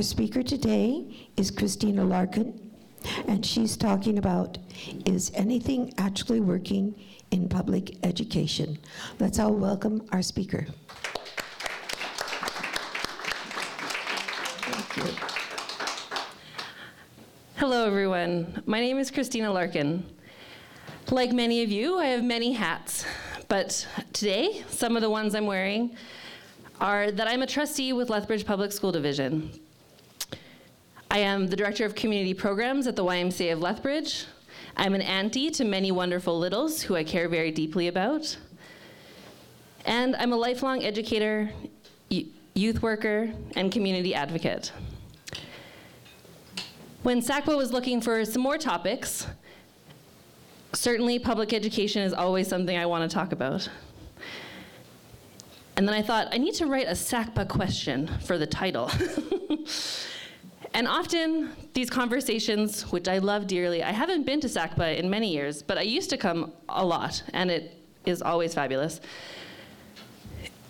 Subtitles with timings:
[0.00, 1.04] Our speaker today
[1.36, 2.58] is Kristina Larkin,
[3.28, 4.56] and she's talking about
[5.04, 6.94] is anything actually working
[7.32, 8.78] in public education?
[9.18, 10.66] Let's all welcome our speaker.
[17.56, 18.62] Hello, everyone.
[18.64, 20.02] My name is Kristina Larkin.
[21.10, 23.04] Like many of you, I have many hats,
[23.48, 25.94] but today, some of the ones I'm wearing
[26.80, 29.59] are that I'm a trustee with Lethbridge Public School Division.
[31.12, 34.26] I am the Director of Community Programs at the YMCA of Lethbridge.
[34.76, 38.36] I'm an auntie to many wonderful littles who I care very deeply about.
[39.86, 41.50] And I'm a lifelong educator,
[42.54, 44.70] youth worker, and community advocate.
[47.02, 49.26] When SACPA was looking for some more topics,
[50.72, 53.68] certainly public education is always something I want to talk about.
[55.76, 58.92] And then I thought, I need to write a SACPA question for the title.
[60.74, 65.32] and often these conversations, which I love dearly, I haven't been to SACPA in many
[65.32, 69.00] years, but I used to come a lot, and it is always fabulous.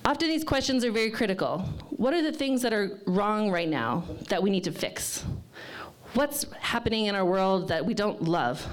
[0.05, 1.59] Often these questions are very critical.
[1.91, 5.25] What are the things that are wrong right now that we need to fix?
[6.15, 8.67] What's happening in our world that we don't love?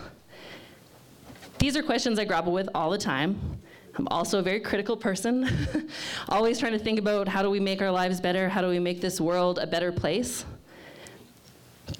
[1.59, 3.59] These are questions I grapple with all the time.
[3.95, 5.49] I'm also a very critical person,
[6.29, 8.47] always trying to think about how do we make our lives better?
[8.47, 10.45] How do we make this world a better place?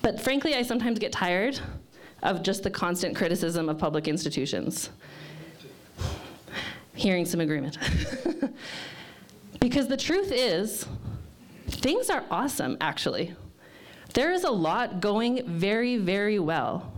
[0.07, 1.59] But frankly, I sometimes get tired
[2.23, 4.89] of just the constant criticism of public institutions.
[6.95, 7.77] Hearing some agreement.
[9.59, 10.85] because the truth is,
[11.67, 13.35] things are awesome, actually.
[14.13, 16.89] There is a lot going very, very well.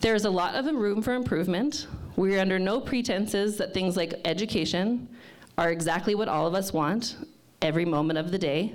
[0.00, 1.86] There's a lot of room for improvement.
[2.16, 5.08] We're under no pretenses that things like education
[5.56, 7.18] are exactly what all of us want
[7.60, 8.74] every moment of the day.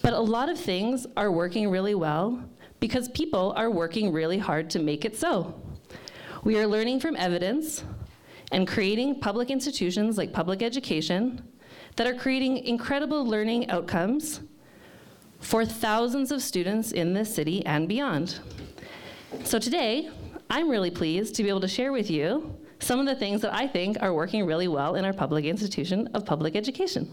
[0.00, 2.42] But a lot of things are working really well
[2.80, 5.54] because people are working really hard to make it so.
[6.44, 7.84] We are learning from evidence
[8.50, 11.42] and creating public institutions like public education
[11.96, 14.40] that are creating incredible learning outcomes
[15.40, 18.40] for thousands of students in this city and beyond.
[19.44, 20.10] So today,
[20.50, 23.54] I'm really pleased to be able to share with you some of the things that
[23.54, 27.12] I think are working really well in our public institution of public education.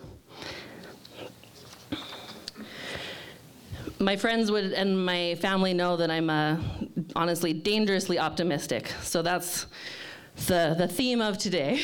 [4.02, 6.58] My friends would and my family know that I'm uh,
[7.18, 8.94] honestly dangerously optimistic.
[9.02, 9.66] So that's
[10.48, 11.82] the, the theme of today.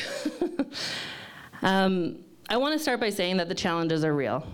[1.62, 4.48] um, I want to start by saying that the challenges are real.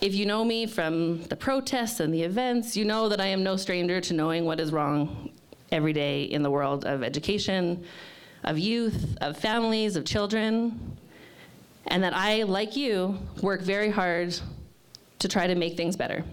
[0.00, 3.44] If you know me from the protests and the events, you know that I am
[3.44, 5.30] no stranger to knowing what is wrong
[5.70, 7.84] every day in the world of education,
[8.42, 10.98] of youth, of families, of children,
[11.86, 14.36] and that I, like you, work very hard
[15.20, 16.24] to try to make things better.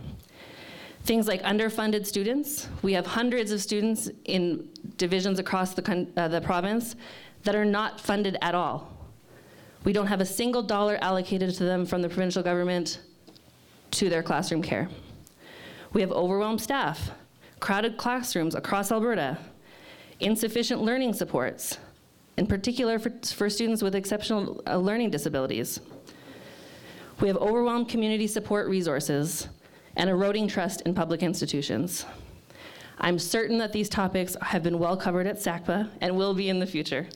[1.04, 2.68] Things like underfunded students.
[2.82, 4.68] We have hundreds of students in
[4.98, 6.96] divisions across the, uh, the province
[7.44, 8.92] that are not funded at all.
[9.84, 13.00] We don't have a single dollar allocated to them from the provincial government
[13.92, 14.90] to their classroom care.
[15.94, 17.12] We have overwhelmed staff,
[17.60, 19.38] crowded classrooms across Alberta,
[20.20, 21.78] insufficient learning supports,
[22.36, 25.80] in particular for, for students with exceptional uh, learning disabilities.
[27.20, 29.48] We have overwhelmed community support resources
[29.96, 32.06] and eroding trust in public institutions.
[33.00, 36.60] I'm certain that these topics have been well covered at SACPA and will be in
[36.60, 37.08] the future.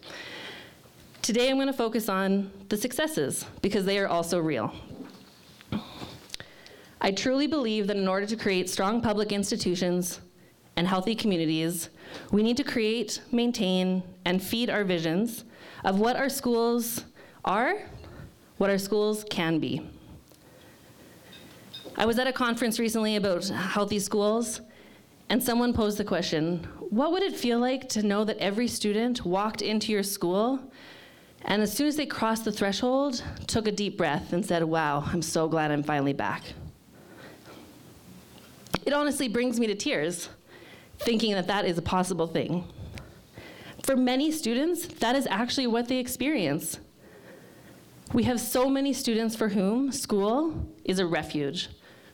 [1.21, 4.73] Today I'm going to focus on the successes because they are also real.
[6.99, 10.19] I truly believe that in order to create strong public institutions
[10.77, 11.89] and healthy communities,
[12.31, 15.45] we need to create, maintain, and feed our visions
[15.83, 17.05] of what our schools
[17.45, 17.75] are,
[18.61, 19.81] what our schools can be.
[21.97, 24.61] I was at a conference recently about healthy schools,
[25.29, 29.25] and someone posed the question what would it feel like to know that every student
[29.25, 30.59] walked into your school
[31.41, 35.05] and as soon as they crossed the threshold, took a deep breath and said, Wow,
[35.07, 36.43] I'm so glad I'm finally back?
[38.85, 40.29] It honestly brings me to tears
[40.99, 42.63] thinking that that is a possible thing.
[43.81, 46.77] For many students, that is actually what they experience.
[48.13, 51.69] We have so many students for whom school is a refuge.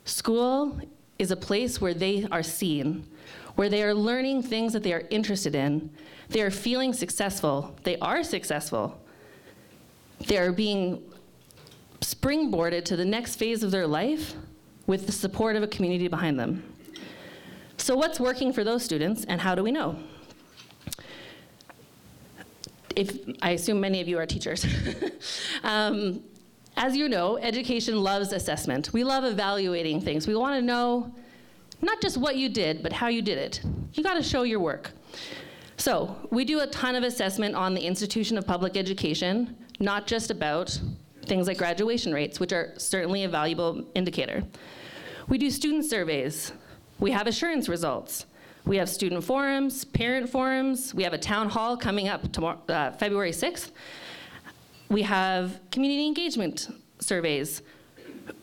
[0.05, 0.79] School
[1.17, 3.07] is a place where they are seen,
[3.55, 5.89] where they are learning things that they are interested in.
[6.29, 7.75] They are feeling successful.
[7.83, 9.01] They are successful.
[10.27, 11.03] They are being
[12.01, 14.35] springboarded to the next phase of their life
[14.85, 16.63] with the support of a community behind them.
[17.77, 19.97] So what's working for those students and how do we know?
[22.97, 24.65] If, I assume many of you are teachers.
[25.63, 26.23] um,
[26.75, 28.91] As you know, education loves assessment.
[28.91, 30.27] We love evaluating things.
[30.27, 31.13] We want to know
[31.83, 33.61] not just what you did, but how you did it.
[33.93, 34.91] You got to show your work.
[35.77, 40.31] So, we do a ton of assessment on the institution of public education, not just
[40.31, 40.79] about
[41.27, 44.43] things like graduation rates, which are certainly a valuable indicator.
[45.27, 46.51] We do student surveys.
[46.97, 48.25] We have assurance results.
[48.67, 50.93] We have student forums, parent forums.
[50.93, 53.71] We have a town hall coming up tomorrow, uh, February 6th.
[54.89, 56.67] We have community engagement
[56.99, 57.61] surveys.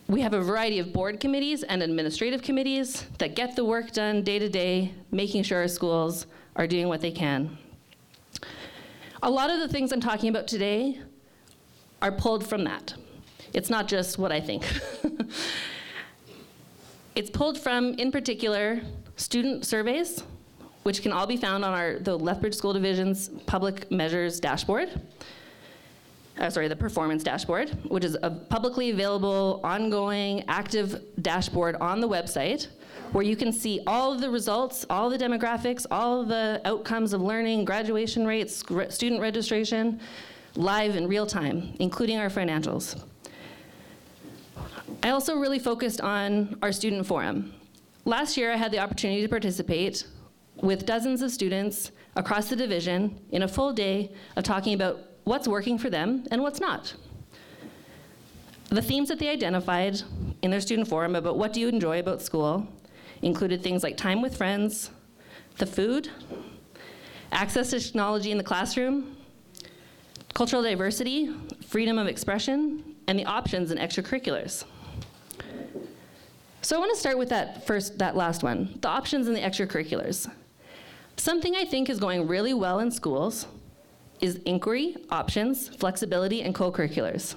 [0.09, 4.23] We have a variety of board committees and administrative committees that get the work done
[4.23, 7.59] day to day, making sure our schools are doing what they can.
[9.23, 11.00] A lot of the things I'm talking about today
[12.00, 12.94] are pulled from that.
[13.53, 14.65] It's not just what I think.
[17.15, 18.81] it's pulled from, in particular,
[19.16, 20.22] student surveys,
[20.82, 25.00] which can all be found on our, the Lethbridge School Division's public measures dashboard
[26.38, 32.08] uh, sorry, the performance dashboard, which is a publicly available, ongoing, active dashboard on the
[32.08, 32.69] website
[33.12, 37.20] where you can see all of the results, all the demographics, all the outcomes of
[37.20, 40.00] learning, graduation rates, student registration,
[40.56, 43.00] live in real time, including our financials.
[45.02, 47.52] I also really focused on our student forum.
[48.06, 50.06] Last year, I had the opportunity to participate
[50.61, 55.49] with dozens of students across the division in a full day of talking about what's
[55.49, 56.95] working for them and what's not.
[58.69, 60.03] The themes that they identified
[60.43, 62.69] in their student forum about what do you enjoy about school
[63.23, 64.91] included things like time with friends,
[65.56, 66.11] the food,
[67.33, 69.17] access to technology in the classroom,
[70.35, 71.31] cultural diversity,
[71.67, 74.65] freedom of expression, and the options in extracurriculars.
[76.64, 79.40] So I want to start with that first, that last one, the options in the
[79.40, 80.31] extracurriculars.
[81.19, 83.46] Something I think is going really well in schools
[84.22, 87.37] is inquiry, options, flexibility, and co-curriculars.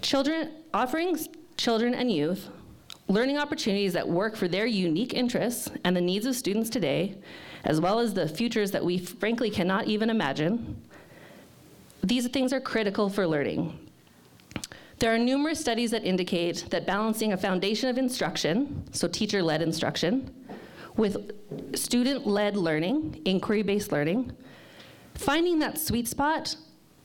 [0.00, 1.18] Children, offering
[1.56, 2.48] children and youth
[3.08, 7.16] learning opportunities that work for their unique interests and the needs of students today,
[7.64, 10.80] as well as the futures that we frankly cannot even imagine,
[12.04, 13.76] these things are critical for learning.
[15.02, 20.32] There are numerous studies that indicate that balancing a foundation of instruction, so teacher-led instruction,
[20.96, 21.32] with
[21.74, 24.30] student-led learning, inquiry-based learning,
[25.14, 26.54] finding that sweet spot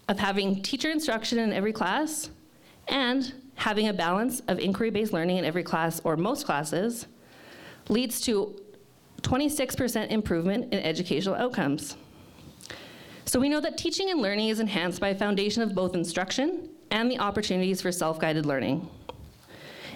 [0.10, 2.30] of having teacher instruction in every class
[2.88, 7.08] and having a balance of inquiry-based learning in every class or most classes
[7.90, 8.62] leads to
[9.24, 11.98] 26% improvement in educational outcomes.
[13.26, 16.70] So we know that teaching and learning is enhanced by a foundation of both instruction
[16.92, 18.90] and the opportunities for self-guided learning.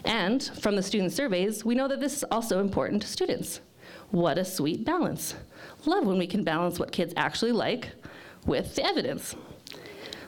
[0.06, 3.62] And from the student surveys, we know that this is also important to students.
[4.10, 5.36] What a sweet balance.
[5.86, 7.90] Love when we can balance what kids actually like
[8.46, 9.36] with the evidence.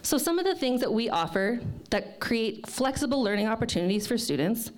[0.02, 4.72] So some of the things that we offer that create flexible learning opportunities for students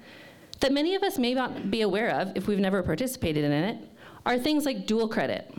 [0.60, 3.78] that many of us may not be aware of if we've never participated in it
[4.26, 5.54] are things like dual credit.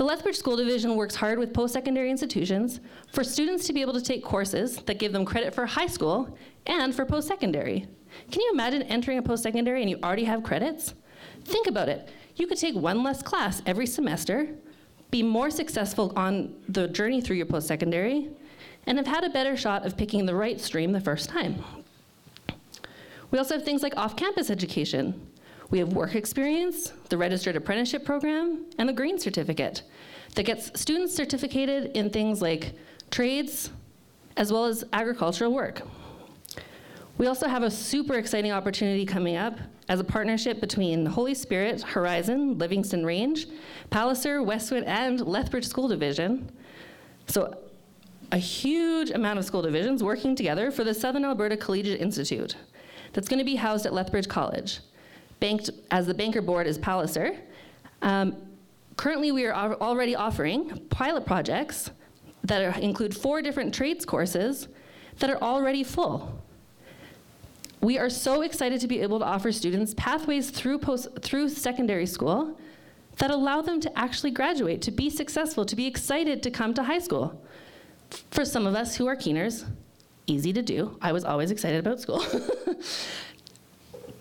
[0.00, 2.80] The Lethbridge School Division works hard with post-secondary institutions
[3.12, 6.38] for students to be able to take courses that give them credit for high school
[6.64, 7.86] and for post-secondary.
[8.30, 10.94] Can you imagine entering a post-secondary and you already have credits?
[11.44, 12.08] Think about it.
[12.36, 14.48] You could take one less class every semester,
[15.10, 18.30] be more successful on the journey through your post-secondary,
[18.86, 21.62] and have had a better shot of picking the right stream the first time.
[23.30, 25.29] We also have things like off-campus education.
[25.70, 29.82] We have work experience, the registered apprenticeship program, and the green certificate
[30.34, 32.74] that gets students certificated in things like
[33.10, 33.70] trades,
[34.36, 35.82] as well as agricultural work.
[37.18, 39.58] We also have a super exciting opportunity coming up
[39.88, 43.46] as a partnership between Holy Spirit, Horizon, Livingston Range,
[43.90, 46.50] Palliser, Westwood, and Lethbridge School Division.
[47.26, 47.58] So
[48.32, 52.56] a huge amount of school divisions working together for the Southern Alberta Collegiate Institute
[53.12, 54.80] that's going to be housed at Lethbridge College.
[55.40, 57.36] Banked as the banker board is Palliser.
[58.02, 58.36] Um,
[58.96, 61.90] currently, we are already offering pilot projects
[62.44, 64.68] that are, include four different trades courses
[65.18, 66.42] that are already full.
[67.80, 72.06] We are so excited to be able to offer students pathways through, post, through secondary
[72.06, 72.58] school
[73.16, 76.82] that allow them to actually graduate, to be successful, to be excited to come to
[76.82, 77.42] high school.
[78.30, 79.64] For some of us who are keeners,
[80.26, 80.98] easy to do.
[81.00, 82.22] I was always excited about school.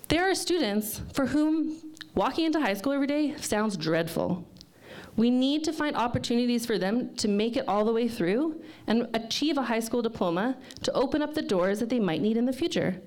[0.09, 1.77] there are students for whom
[2.15, 4.45] walking into high school every day sounds dreadful.
[5.15, 9.07] We need to find opportunities for them to make it all the way through and
[9.13, 12.45] achieve a high school diploma to open up the doors that they might need in
[12.45, 13.01] the future.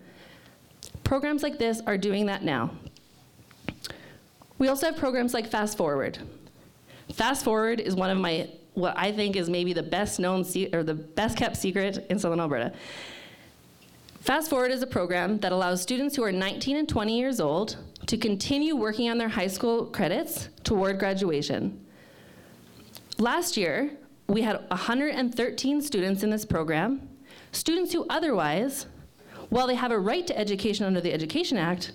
[1.04, 2.70] Programs like this are doing that now.
[4.58, 6.18] We also have programs like Fast Forward.
[7.12, 10.70] Fast Forward is one of my what I think is maybe the best known se-
[10.72, 12.72] or the best kept secret in Southern Alberta.
[14.22, 17.76] Fast Forward is a program that allows students who are 19 and 20 years old
[18.06, 21.84] to continue working on their high school credits toward graduation.
[23.18, 23.90] Last year,
[24.28, 27.08] we had 113 students in this program,
[27.50, 28.86] students who otherwise,
[29.48, 31.90] while they have a right to education under the Education Act,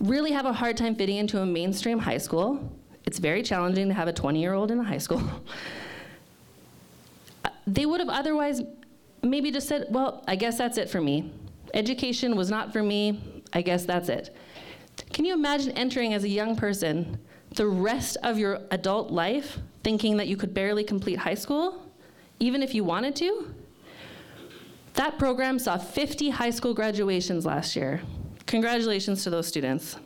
[0.00, 2.70] really have a hard time fitting into a mainstream high school.
[3.06, 5.22] It's very challenging to have a 20 year old in a high school.
[7.66, 8.60] They would have otherwise
[9.30, 11.32] maybe just said, well, I guess that's it for me.
[11.72, 13.42] Education was not for me.
[13.52, 14.34] I guess that's it.
[15.12, 17.18] Can you imagine entering as a young person
[17.54, 21.90] the rest of your adult life thinking that you could barely complete high school,
[22.38, 23.54] even if you wanted to?
[24.94, 28.00] That program saw 50 high school graduations last year.
[28.46, 29.96] Congratulations to those students.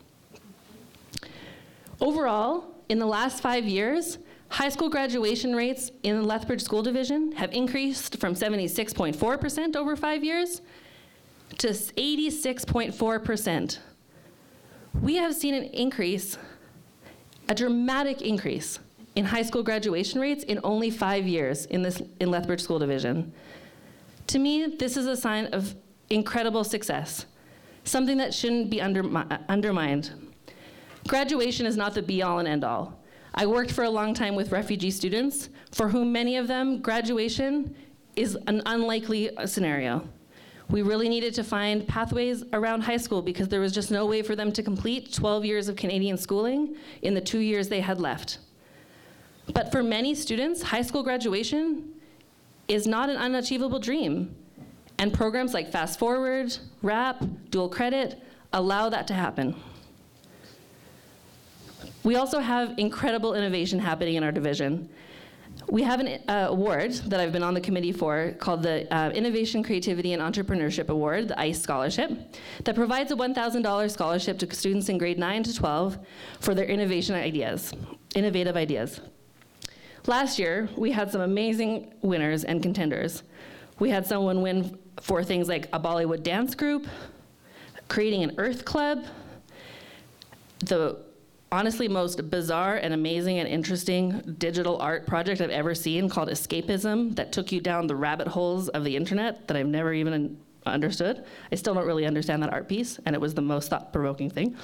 [2.00, 7.32] Overall, in the last five years, high school graduation rates in the Lethbridge School Division
[7.32, 10.62] have increased from 76.4% over five years
[11.58, 13.78] to 86.4%.
[15.00, 16.38] We have seen an increase,
[17.48, 18.78] a dramatic increase
[19.14, 23.32] in high school graduation rates in only five years in this in Lethbridge School Division.
[24.28, 25.74] To me, this is a sign of
[26.10, 27.26] incredible success,
[27.84, 30.10] something that shouldn't be undermi- undermined.
[31.06, 32.97] Graduation is not the be all and end all.
[33.38, 37.72] I worked for a long time with refugee students, for whom many of them graduation
[38.16, 40.02] is an unlikely uh, scenario.
[40.70, 44.22] We really needed to find pathways around high school because there was just no way
[44.22, 48.00] for them to complete 12 years of Canadian schooling in the two years they had
[48.00, 48.38] left.
[49.54, 51.92] But for many students, high school graduation
[52.66, 54.34] is not an unachievable dream.
[54.98, 58.20] And programs like Fast Forward, RAP, Dual Credit
[58.52, 59.54] allow that to happen.
[62.08, 64.88] We also have incredible innovation happening in our division.
[65.68, 69.10] We have an uh, award that I've been on the committee for called the uh,
[69.10, 72.10] Innovation, Creativity, and Entrepreneurship Award, the ICE Scholarship,
[72.64, 75.98] that provides a $1,000 scholarship to students in grade 9 to 12
[76.40, 77.74] for their innovation ideas,
[78.14, 79.02] innovative ideas.
[80.06, 83.22] Last year, we had some amazing winners and contenders.
[83.80, 86.86] We had someone win for things like a Bollywood dance group,
[87.88, 89.04] creating an Earth Club,
[90.60, 91.06] the
[91.50, 97.16] honestly most bizarre and amazing and interesting digital art project I've ever seen called Escapism
[97.16, 101.24] that took you down the rabbit holes of the internet that I've never even understood.
[101.50, 104.30] I still don't really understand that art piece, and it was the most thought provoking
[104.30, 104.56] thing.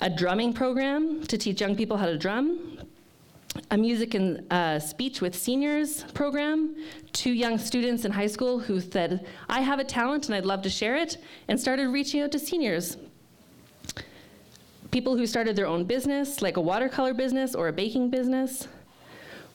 [0.00, 2.80] A drumming program to teach young people how to drum.
[3.70, 6.76] A music and uh, speech with seniors program.
[7.12, 10.62] Two young students in high school who said, I have a talent and I'd love
[10.62, 11.18] to share it,
[11.48, 12.96] and started reaching out to seniors
[14.90, 18.68] people who started their own business, like a watercolor business or a baking business.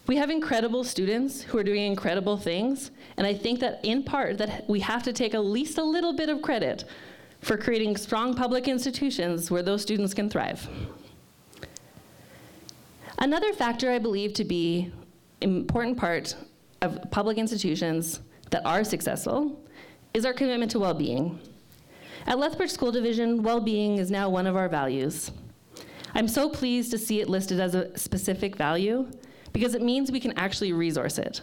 [0.05, 4.37] We have incredible students who are doing incredible things, and I think that in part
[4.37, 6.83] that we have to take at least a little bit of credit
[7.41, 10.67] for creating strong public institutions where those students can thrive.
[13.19, 14.91] Another factor I believe to be
[15.41, 16.35] important part
[16.81, 19.61] of public institutions that are successful
[20.13, 21.39] is our commitment to well-being.
[22.25, 25.31] At Lethbridge School Division, well-being is now one of our values.
[26.15, 29.11] I'm so pleased to see it listed as a specific value
[29.51, 31.41] because it means we can actually resource it.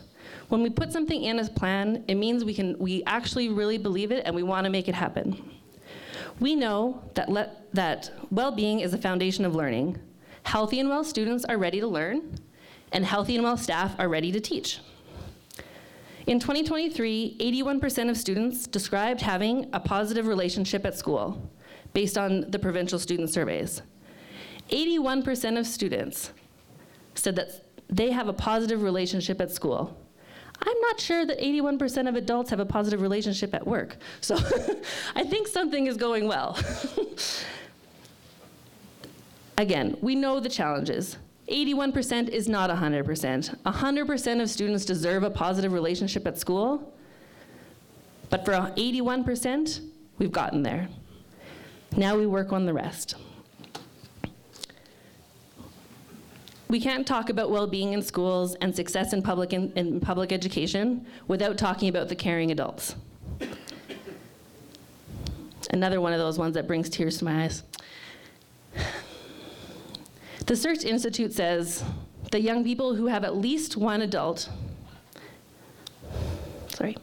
[0.49, 3.79] When we put something in as a plan, it means we can we actually really
[3.79, 5.51] believe it and we want to make it happen.
[6.39, 9.99] We know that le- that well-being is the foundation of learning.
[10.45, 12.39] Healthy and well students are ready to learn,
[12.93, 14.81] and healthy and well staff are ready to teach.
[16.27, 21.51] In 2023, 81% of students described having a positive relationship at school,
[21.93, 23.83] based on the provincial student surveys.
[24.71, 26.33] 81% of students
[27.15, 29.97] said that they have a positive relationship at school.
[30.63, 33.97] I'm not sure that 81% of adults have a positive relationship at work.
[34.21, 34.37] So
[35.17, 36.59] I think something is going well.
[39.59, 41.17] Again, we know the challenges.
[41.51, 43.63] 81% is not 100%.
[43.63, 46.95] 100% of students deserve a positive relationship at school,
[48.31, 49.81] but for 81%,
[50.19, 50.89] we've gotten there.
[51.97, 53.17] Now we work on the rest.
[56.69, 61.05] We can't talk about well-being in schools and success in public, in, in public education
[61.27, 62.95] without talking about the caring adults.
[65.73, 67.65] Another one of those ones that brings tears to my eyes.
[70.51, 71.85] The Search Institute says
[72.33, 74.51] that young people who have at least one adult,
[76.67, 76.97] sorry.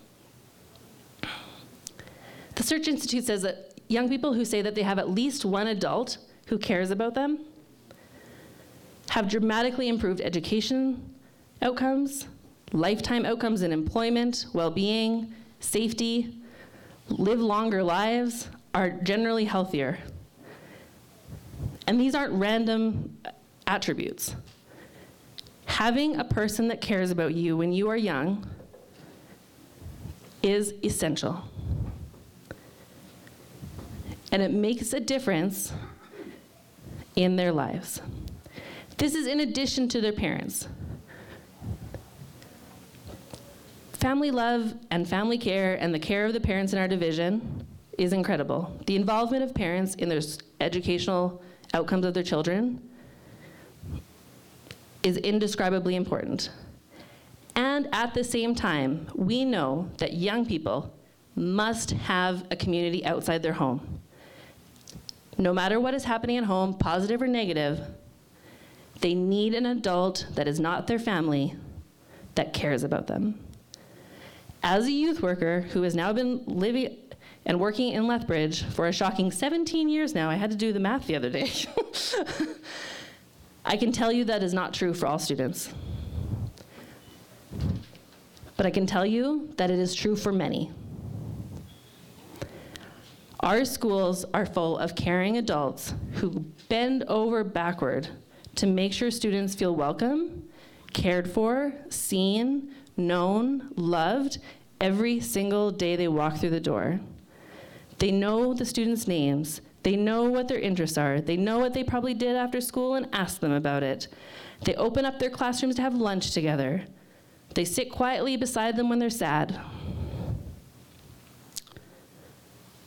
[2.56, 5.68] The Search Institute says that young people who say that they have at least one
[5.68, 7.40] adult who cares about them
[9.12, 11.16] have dramatically improved education,
[11.62, 12.28] outcomes,
[12.74, 16.36] lifetime outcomes in employment, well being, safety,
[17.08, 20.00] live longer lives, are generally healthier.
[21.88, 23.32] And these aren't random uh,
[23.66, 24.36] attributes.
[25.66, 28.46] Having a person that cares about you when you are young
[30.44, 31.44] is essential.
[34.32, 35.72] And it makes a difference
[37.16, 38.02] in their lives.
[38.98, 40.68] This is in addition to their parents.
[43.94, 47.66] Family love and family care and the care of the parents in our division
[47.98, 48.80] is incredible.
[48.86, 50.22] The involvement of parents in their
[50.62, 51.42] educational
[51.74, 52.82] outcomes of their children
[55.04, 56.50] is indescribably important.
[57.56, 60.94] And at the same time, we know that young people
[61.36, 64.00] must have a community outside their home.
[65.38, 67.80] No matter what is happening at home, positive or negative,
[69.02, 71.56] they need an adult that is not their family
[72.36, 73.40] that cares about them.
[74.64, 76.98] As a youth worker who has now been living
[77.48, 80.82] and working in Lethbridge for a shocking 17 years now, I had to do the
[80.82, 81.50] math the other day.
[83.66, 85.74] I can tell you that is not true for all students.
[88.58, 90.72] But I can tell you that it is true for many.
[93.40, 96.32] Our schools are full of caring adults who
[96.68, 98.10] bend over backward
[98.56, 100.50] to make sure students feel welcome,
[100.92, 104.40] cared for, seen, known, loved
[104.82, 107.00] every single day they walk through the door.
[108.00, 109.62] They know the students' names.
[109.84, 111.22] They know what their interests are.
[111.22, 114.08] They know what they probably did after school and ask them about it.
[114.64, 116.84] They open up their classrooms to have lunch together.
[117.54, 119.60] They sit quietly beside them when they're sad.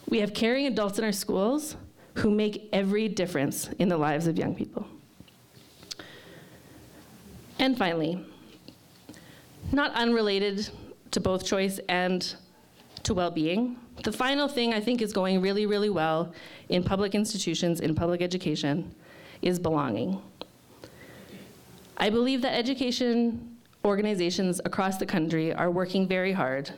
[0.08, 1.76] We have caring adults in our schools
[2.14, 4.86] who make every difference in the lives of young people.
[7.58, 8.24] And finally,
[9.72, 10.68] not unrelated
[11.12, 12.34] to both choice and
[13.04, 16.32] to well being, the final thing I think is going really, really well
[16.68, 18.94] in public institutions, in public education,
[19.42, 20.20] is belonging.
[21.96, 26.70] I believe that education organizations across the country are working very hard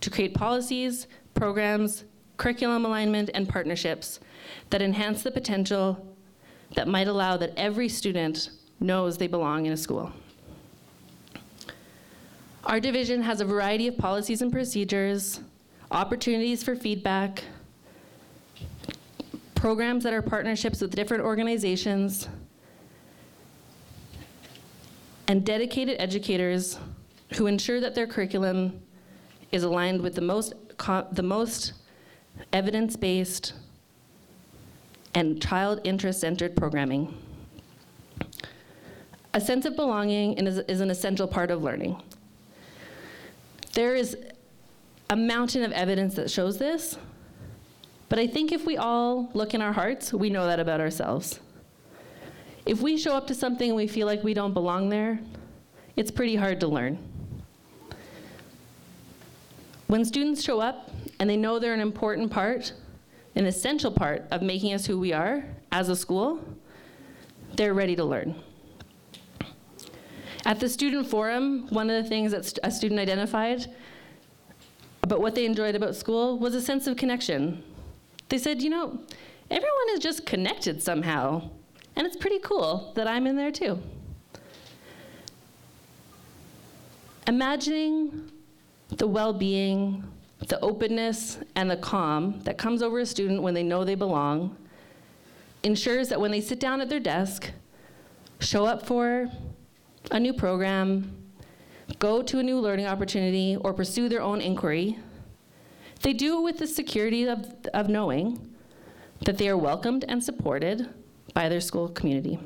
[0.00, 2.04] to create policies, programs,
[2.36, 4.20] curriculum alignment, and partnerships
[4.70, 6.16] that enhance the potential
[6.74, 8.50] that might allow that every student
[8.80, 10.12] knows they belong in a school.
[12.64, 15.40] Our division has a variety of policies and procedures,
[15.90, 17.44] opportunities for feedback,
[19.54, 22.28] programs that are partnerships with different organizations,
[25.26, 26.78] and dedicated educators
[27.34, 28.80] who ensure that their curriculum
[29.52, 30.54] is aligned with the most,
[31.12, 31.72] the most
[32.52, 33.52] evidence-based
[35.14, 37.16] and child interest-centered programming.
[39.34, 42.00] A sense of belonging is, is an essential part of learning.
[43.74, 44.16] There is
[45.10, 46.98] a mountain of evidence that shows this,
[48.08, 51.40] but I think if we all look in our hearts, we know that about ourselves.
[52.66, 55.20] If we show up to something and we feel like we don't belong there,
[55.96, 56.98] it's pretty hard to learn.
[59.86, 62.74] When students show up and they know they're an important part,
[63.34, 66.40] an essential part of making us who we are as a school,
[67.54, 68.34] they're ready to learn.
[70.44, 73.66] At the student forum, one of the things that a student identified
[75.08, 77.64] about what they enjoyed about school was a sense of connection.
[78.28, 79.00] They said, you know,
[79.50, 81.48] everyone is just connected somehow,
[81.96, 83.80] and it's pretty cool that I'm in there too.
[87.26, 88.30] Imagining
[88.98, 90.04] the well being,
[90.46, 94.58] the openness, and the calm that comes over a student when they know they belong
[95.62, 97.50] ensures that when they sit down at their desk,
[98.40, 99.30] show up for
[100.10, 101.27] a new program,
[101.98, 104.98] go to a new learning opportunity, or pursue their own inquiry,
[106.02, 108.54] they do it with the security of, of knowing
[109.24, 110.88] that they are welcomed and supported
[111.34, 112.38] by their school community.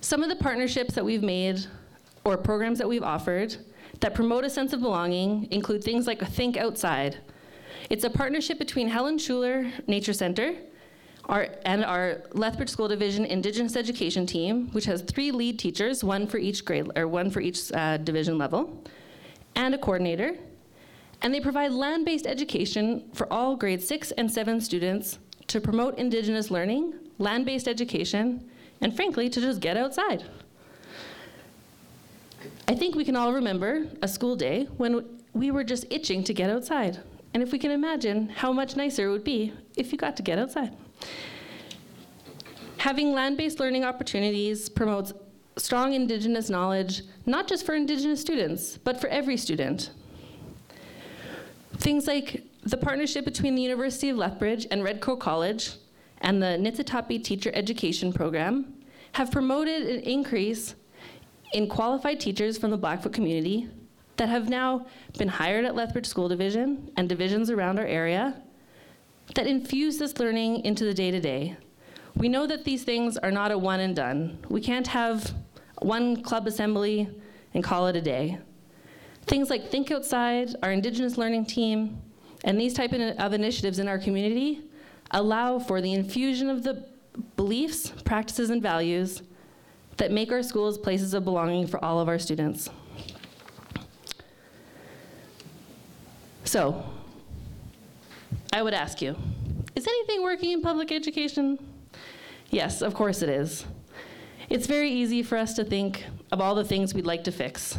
[0.00, 1.66] Some of the partnerships that we've made
[2.24, 3.56] or programs that we've offered
[4.00, 7.18] that promote a sense of belonging include things like Think Outside.
[7.88, 10.54] It's a partnership between Helen Schuler Nature Center
[11.30, 16.26] our, and our Lethbridge School Division Indigenous Education team, which has three lead teachers, one
[16.26, 18.82] for each grade or one for each uh, division level,
[19.54, 20.36] and a coordinator.
[21.22, 26.50] And they provide land-based education for all grade six and seven students to promote Indigenous
[26.50, 28.48] learning, land-based education,
[28.80, 30.24] and frankly, to just get outside.
[32.66, 36.34] I think we can all remember a school day when we were just itching to
[36.34, 36.98] get outside.
[37.34, 40.22] And if we can imagine how much nicer it would be if you got to
[40.22, 40.74] get outside.
[42.78, 45.12] Having land based learning opportunities promotes
[45.56, 49.90] strong Indigenous knowledge, not just for Indigenous students, but for every student.
[51.76, 55.72] Things like the partnership between the University of Lethbridge and Red Crow College
[56.22, 58.74] and the Nitsitapi Teacher Education Program
[59.12, 60.74] have promoted an increase
[61.52, 63.68] in qualified teachers from the Blackfoot community
[64.16, 64.86] that have now
[65.18, 68.42] been hired at Lethbridge School Division and divisions around our area
[69.34, 71.56] that infuse this learning into the day to day.
[72.16, 74.38] We know that these things are not a one and done.
[74.48, 75.34] We can't have
[75.80, 77.08] one club assembly
[77.54, 78.38] and call it a day.
[79.26, 82.00] Things like Think Outside, our Indigenous learning team,
[82.44, 84.62] and these type of initiatives in our community
[85.10, 86.84] allow for the infusion of the
[87.36, 89.22] beliefs, practices, and values
[89.96, 92.70] that make our schools places of belonging for all of our students.
[96.44, 96.84] So,
[98.52, 99.16] I would ask you,
[99.76, 101.58] is anything working in public education?
[102.50, 103.64] Yes, of course it is.
[104.48, 107.78] It's very easy for us to think of all the things we'd like to fix,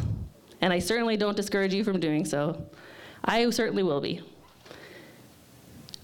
[0.62, 2.66] and I certainly don't discourage you from doing so.
[3.24, 4.22] I certainly will be.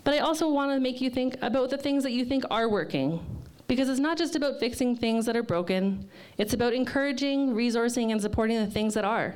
[0.04, 2.68] But I also want to make you think about the things that you think are
[2.68, 3.24] working.
[3.66, 8.20] Because it's not just about fixing things that are broken, it's about encouraging, resourcing, and
[8.20, 9.34] supporting the things that are.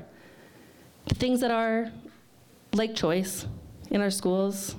[1.08, 1.90] The things that are
[2.72, 3.46] like choice
[3.90, 4.76] in our schools,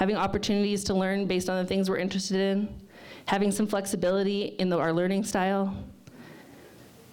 [0.00, 2.66] having opportunities to learn based on the things we're interested in,
[3.26, 5.76] having some flexibility in the, our learning style,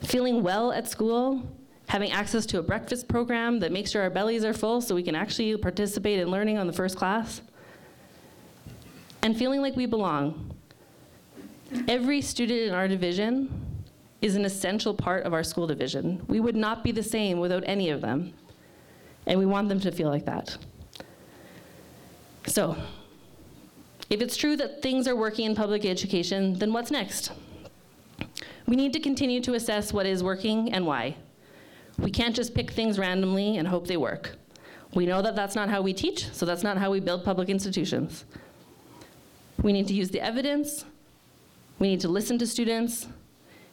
[0.03, 1.45] feeling well at school,
[1.89, 5.03] having access to a breakfast program that makes sure our bellies are full so we
[5.03, 7.41] can actually participate in learning on the first class
[9.21, 10.55] and feeling like we belong.
[11.89, 13.49] Every student in our division
[14.21, 16.23] is an essential part of our school division.
[16.29, 18.33] We would not be the same without any of them.
[19.25, 20.57] And we want them to feel like that.
[22.47, 22.77] So,
[24.09, 27.31] if it's true that things are working in public education, then what's next?
[28.65, 31.17] We need to continue to assess what is working and why.
[31.99, 34.37] We can't just pick things randomly and hope they work.
[34.93, 37.49] We know that that's not how we teach, so that's not how we build public
[37.49, 38.23] institutions.
[39.61, 40.85] We need to use the evidence,
[41.79, 43.07] we need to listen to students,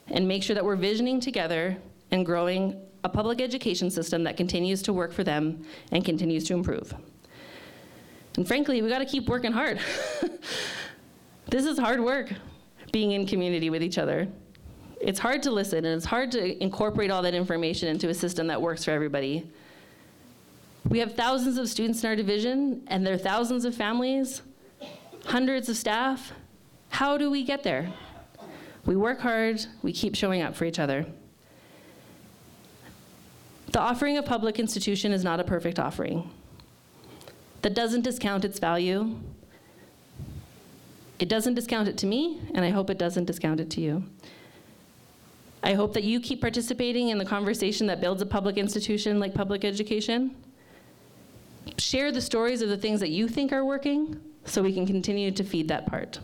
[0.07, 1.77] and make sure that we're visioning together
[2.11, 6.53] and growing a public education system that continues to work for them and continues to
[6.53, 6.93] improve.
[8.37, 9.79] And frankly, we gotta keep working hard.
[11.47, 12.31] this is hard work,
[12.91, 14.27] being in community with each other.
[14.99, 18.47] It's hard to listen and it's hard to incorporate all that information into a system
[18.47, 19.49] that works for everybody.
[20.89, 24.41] We have thousands of students in our division, and there are thousands of families
[25.25, 26.31] hundreds of staff.
[26.89, 27.91] How do we get there?
[28.85, 31.05] We work hard, we keep showing up for each other.
[33.71, 36.29] The offering of public institution is not a perfect offering.
[37.65, 39.15] That doesn't discount its value.
[41.17, 44.03] It doesn't discount it to me, and I hope it doesn't discount it to you.
[45.63, 49.33] I hope that you keep participating in the conversation that builds a public institution like
[49.33, 50.35] public education.
[51.79, 55.31] Share the stories of the things that you think are working so we can continue
[55.31, 56.19] to feed that part.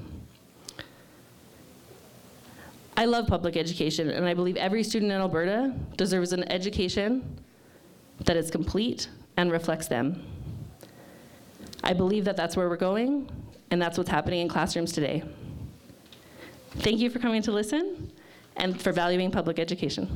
[2.96, 7.42] I love public education, and I believe every student in Alberta deserves an education
[8.26, 10.24] that is complete and reflects them.
[11.84, 13.30] I believe that that's where we're going,
[13.72, 15.24] and that's what's happening in classrooms today.
[16.78, 18.12] Thank you for coming to listen
[18.58, 20.08] and for valuing public education.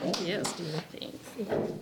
[0.00, 1.78] Thank you.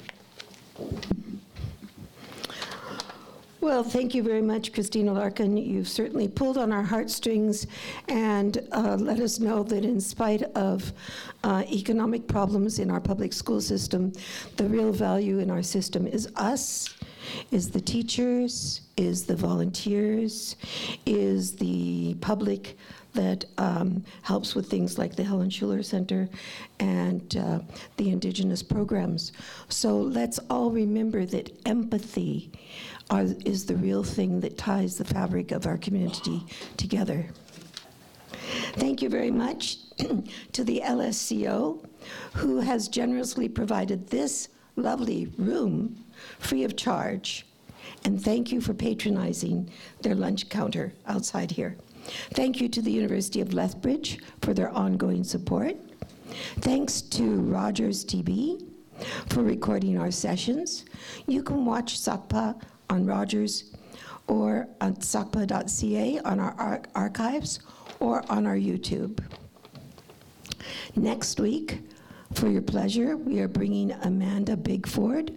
[3.67, 5.57] Well, thank you very much, Kristina Larkin.
[5.57, 7.67] You've certainly pulled on our heartstrings
[8.09, 10.93] and uh, let us know that in spite of
[11.43, 14.13] uh, economic problems in our public school system,
[14.57, 16.95] the real value in our system is us,
[17.51, 20.55] is the teachers, is the volunteers,
[21.05, 22.77] is the public
[23.15, 26.29] that um, helps with things like the Helen Schuler Center
[26.79, 27.59] and uh,
[27.97, 29.33] the Indigenous programs.
[29.69, 32.53] So let's all remember that empathy
[33.11, 36.43] are, is the real thing that ties the fabric of our community
[36.77, 37.27] together.
[38.75, 39.79] Thank you very much
[40.53, 41.85] to the LSCO,
[42.35, 46.05] who has generously provided this lovely room
[46.39, 47.47] free of charge.
[48.05, 49.71] And thank you for patronizing
[50.03, 51.77] their lunch counter outside here.
[52.35, 55.77] Thank you to the University of Lethbridge for their ongoing support.
[56.61, 58.65] Thanks to Rogers TV
[59.29, 60.85] for recording our sessions.
[61.27, 63.73] You can watch SACPA on Rogers
[64.29, 67.61] or on sacpa.ca on our ar- archives
[68.01, 69.23] or on our YouTube.
[70.95, 71.81] Next week,
[72.35, 75.35] for your pleasure, we are bringing Amanda Bigford.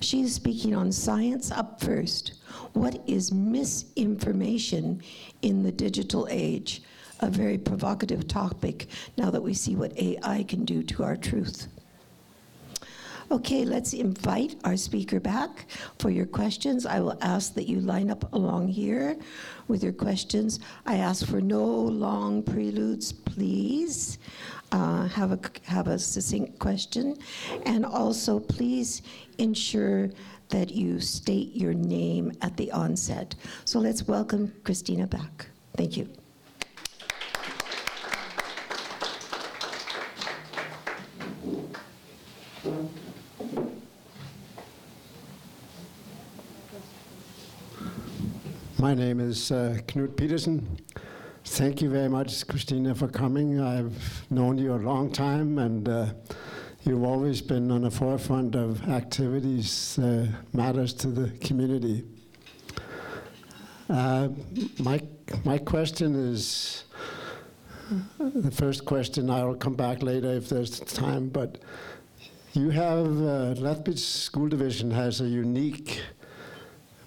[0.00, 2.34] She is speaking on Science Up First
[2.74, 5.02] What is misinformation
[5.42, 6.82] in the digital age?
[7.20, 11.68] A very provocative topic now that we see what AI can do to our truth.
[13.32, 15.64] Okay, let's invite our speaker back
[15.98, 16.84] for your questions.
[16.84, 19.16] I will ask that you line up along here
[19.68, 20.60] with your questions.
[20.84, 24.18] I ask for no long preludes, please.
[24.70, 27.16] Uh, have a have a succinct question,
[27.64, 29.00] and also please
[29.38, 30.10] ensure
[30.50, 33.34] that you state your name at the onset.
[33.64, 35.46] So let's welcome Kristina back.
[35.74, 36.21] Thank you.
[48.82, 50.80] My name is uh, Knut Petersen.
[51.44, 53.60] Thank you very much, Kristina, for coming.
[53.60, 56.06] I've known you a long time, and uh,
[56.82, 62.02] you've always been on the forefront of activities uh, matters to the community.
[63.88, 64.30] Uh,
[64.80, 65.00] my
[65.44, 66.82] my question is
[68.18, 69.30] the first question.
[69.30, 71.58] I will come back later if there's time, but
[72.52, 76.02] you have uh, Lethbridge School Division has a unique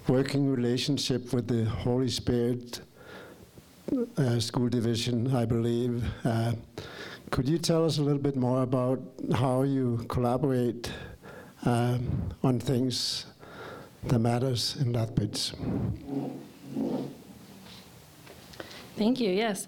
[0.07, 2.81] working relationship with the Holy Spirit
[4.17, 6.03] uh, School Division, I believe.
[6.23, 6.53] Uh,
[7.31, 9.01] could you tell us a little bit more about
[9.33, 10.91] how you collaborate
[11.65, 13.25] um, on things
[14.03, 15.53] that matters in Lethbridge?
[18.95, 19.67] Thank you, yes.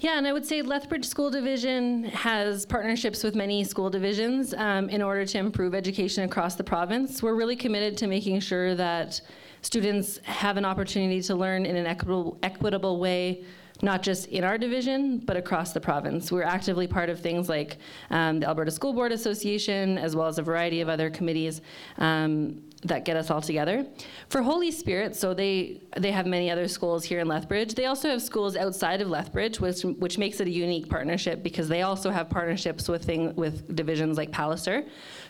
[0.00, 4.90] Yeah, and I would say Lethbridge School Division has partnerships with many school divisions um,
[4.90, 7.22] in order to improve education across the province.
[7.22, 9.22] We're really committed to making sure that
[9.64, 13.44] students have an opportunity to learn in an equitable, equitable way
[13.82, 16.30] not just in our division, but across the province.
[16.30, 17.78] We're actively part of things like
[18.10, 21.60] um, the Alberta School Board Association, as well as a variety of other committees
[21.98, 23.84] um, that get us all together.
[24.28, 27.74] For Holy Spirit, so they they have many other schools here in Lethbridge.
[27.74, 31.68] They also have schools outside of Lethbridge, which which makes it a unique partnership because
[31.68, 34.84] they also have partnerships with thing, with divisions like Palliser,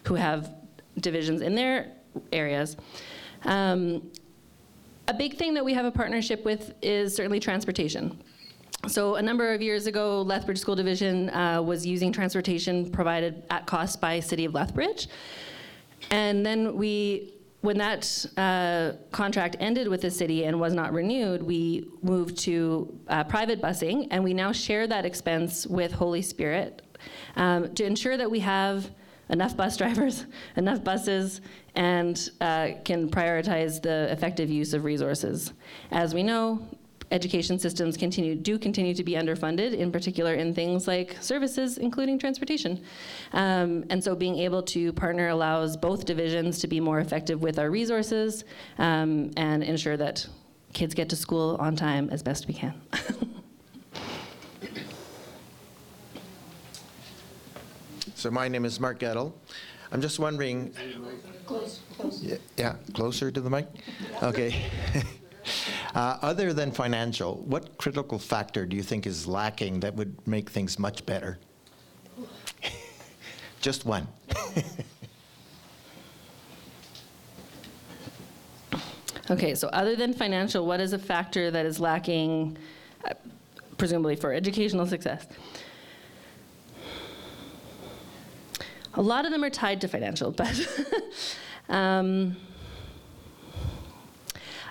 [0.05, 0.55] who have
[1.01, 1.93] divisions in their
[2.33, 2.77] areas.
[3.45, 4.11] Um,
[5.09, 8.19] a big thing that we have a partnership with is certainly transportation.
[8.89, 13.67] So a number of years ago, Lethbridge School Division uh, was using transportation provided at
[13.67, 15.09] cost by City of Lethbridge.
[16.11, 21.43] And then we, when that uh, contract ended with the city and was not renewed,
[21.43, 26.83] we moved to uh, private busing, and we now share that expense with Holy Spirit
[27.37, 28.91] um, to ensure that we have
[29.29, 31.41] enough bus drivers, enough buses,
[31.75, 35.53] and uh, can prioritize the effective use of resources.
[35.91, 36.67] As we know,
[37.11, 42.19] education systems continue, do continue to be underfunded, in particular in things like services, including
[42.19, 42.83] transportation.
[43.33, 47.59] Um, and so being able to partner allows both divisions to be more effective with
[47.59, 48.45] our resources
[48.79, 50.27] um, and ensure that
[50.73, 52.75] kids get to school on time as best we can.
[58.25, 59.35] so my name is Mark Gettle.
[59.93, 60.73] I'm just wondering.
[61.45, 62.25] Close, close.
[62.57, 63.69] Yeah, closer to the mic?
[64.23, 64.63] Okay.
[65.95, 70.49] uh, other than financial, what critical factor do you think is lacking that would make
[70.49, 71.39] things much better?
[73.61, 74.09] just one.
[79.31, 82.57] okay, so other than financial, what is a factor that is lacking,
[83.05, 83.13] uh,
[83.77, 85.27] presumably for educational success?
[88.97, 90.69] A lot of them are tied to financial, but
[91.69, 92.37] um,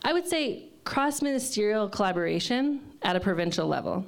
[0.03, 4.05] I would say cross ministerial collaboration at a provincial level.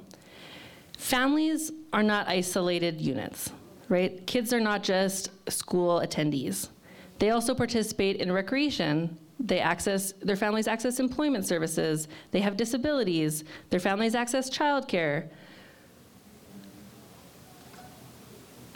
[0.96, 3.50] Families are not isolated units,
[3.88, 4.26] right?
[4.26, 6.68] Kids are not just school attendees.
[7.18, 9.18] They also participate in recreation.
[9.38, 12.08] They access their families access employment services.
[12.30, 13.44] They have disabilities.
[13.70, 15.28] Their families access childcare.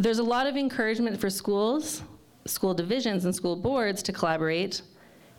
[0.00, 2.02] There's a lot of encouragement for schools,
[2.46, 4.82] school divisions, and school boards to collaborate,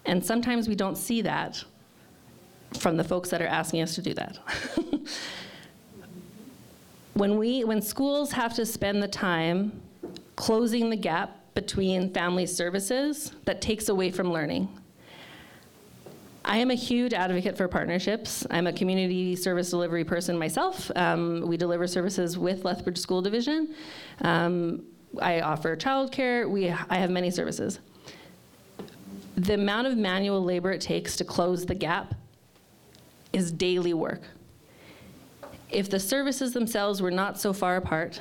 [0.05, 1.63] and sometimes we don't see that
[2.79, 4.37] from the folks that are asking us to do that.
[7.13, 9.81] when we when schools have to spend the time
[10.35, 14.69] closing the gap between family services that takes away from learning
[16.51, 18.45] I am a huge advocate for partnerships.
[18.51, 20.91] I'm a community service delivery person myself.
[20.97, 23.73] Um, we deliver services with Lethbridge School Division.
[24.19, 24.83] Um,
[25.21, 26.49] I offer childcare.
[26.49, 27.79] We, I have many services.
[29.37, 32.15] The amount of manual labor it takes to close the gap
[33.31, 34.23] is daily work.
[35.69, 38.19] If the services themselves were not so far apart,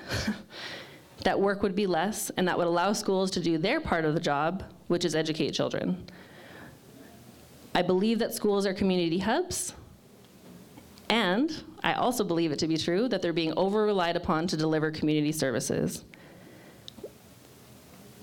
[1.24, 4.14] that work would be less, and that would allow schools to do their part of
[4.14, 6.06] the job, which is educate children.
[7.74, 9.74] I believe that schools are community hubs.
[11.08, 14.56] And I also believe it to be true that they're being over relied upon to
[14.56, 16.04] deliver community services.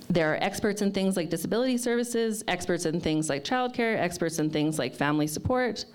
[0.10, 4.50] There are experts in things like disability services, experts in things like childcare, experts in
[4.50, 5.86] things like family support.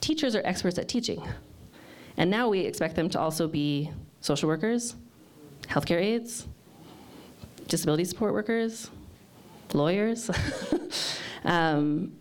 [0.00, 1.22] Teachers are experts at teaching.
[2.16, 4.96] And now we expect them to also be social workers,
[5.68, 6.48] healthcare aides,
[7.68, 8.90] disability support workers,
[9.72, 10.28] lawyers.
[11.44, 12.12] um,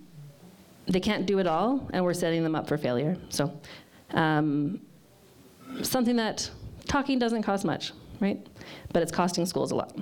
[0.87, 3.17] they can't do it all, and we're setting them up for failure.
[3.29, 3.59] So,
[4.11, 4.81] um,
[5.83, 6.49] something that
[6.87, 8.45] talking doesn't cost much, right?
[8.91, 9.95] But it's costing schools a lot.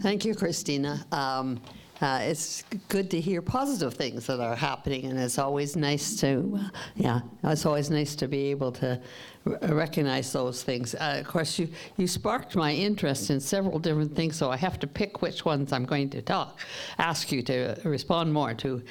[0.00, 1.12] Thank you, Kristina.
[1.12, 1.60] Um,
[2.00, 6.58] uh, it's good to hear positive things that are happening, and it's always nice to,
[6.58, 9.00] uh, yeah, it's always nice to be able to
[9.46, 10.94] r- recognize those things.
[10.94, 14.78] Uh, of course, you, you sparked my interest in several different things, so I have
[14.80, 16.60] to pick which ones I'm going to talk,
[16.98, 18.82] ask you to respond more to.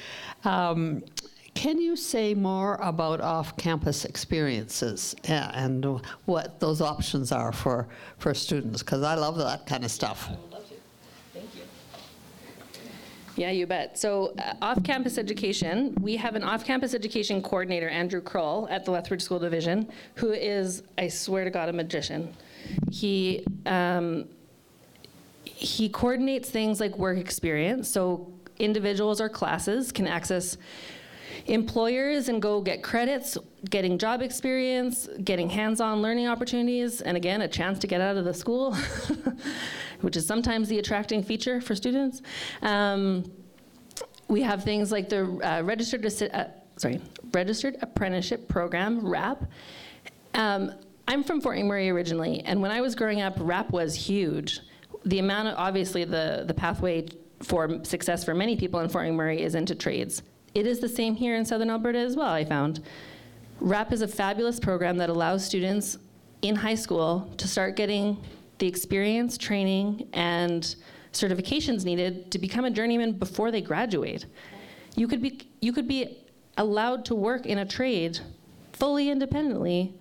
[0.44, 1.02] Um,
[1.54, 8.34] can you say more about off-campus experiences uh, and what those options are for, for
[8.34, 8.82] students?
[8.82, 10.30] Because I love that kind of stuff.
[13.40, 13.98] Yeah, you bet.
[13.98, 18.84] So, uh, off campus education, we have an off campus education coordinator, Andrew Kroll, at
[18.84, 22.34] the Lethbridge School Division, who is, I swear to God, a magician.
[22.90, 24.28] He, um,
[25.44, 27.88] he coordinates things like work experience.
[27.88, 30.58] So, individuals or classes can access
[31.46, 33.36] employers and go get credits,
[33.68, 38.16] getting job experience, getting hands on learning opportunities, and again, a chance to get out
[38.16, 38.74] of the school,
[40.00, 42.22] which is sometimes the attracting feature for students.
[42.62, 43.30] Um,
[44.28, 46.44] we have things like the uh, registered, uh,
[46.76, 47.00] sorry,
[47.32, 49.44] registered apprenticeship program, RAP.
[50.34, 50.72] Um,
[51.08, 54.60] I'm from Fort McMurray originally, and when I was growing up, RAP was huge.
[55.04, 57.08] The amount of, obviously, the, the pathway
[57.42, 60.22] for success for many people in Fort McMurray is into trades.
[60.54, 62.80] It is the same here in Southern Alberta as well, I found.
[63.60, 65.98] RAP is a fabulous program that allows students
[66.42, 68.16] in high school to start getting
[68.58, 70.76] the experience, training, and
[71.12, 74.26] certifications needed to become a journeyman before they graduate.
[74.96, 76.18] You could be, you could be
[76.56, 78.18] allowed to work in a trade
[78.72, 79.94] fully independently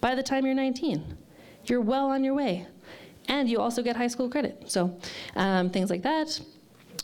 [0.00, 1.16] by the time you're 19.
[1.66, 2.66] You're well on your way.
[3.28, 4.64] And you also get high school credit.
[4.66, 4.98] So
[5.36, 6.40] um, things like that.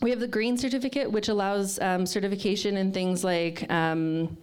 [0.01, 4.39] We have the green certificate, which allows um, certification in things like um,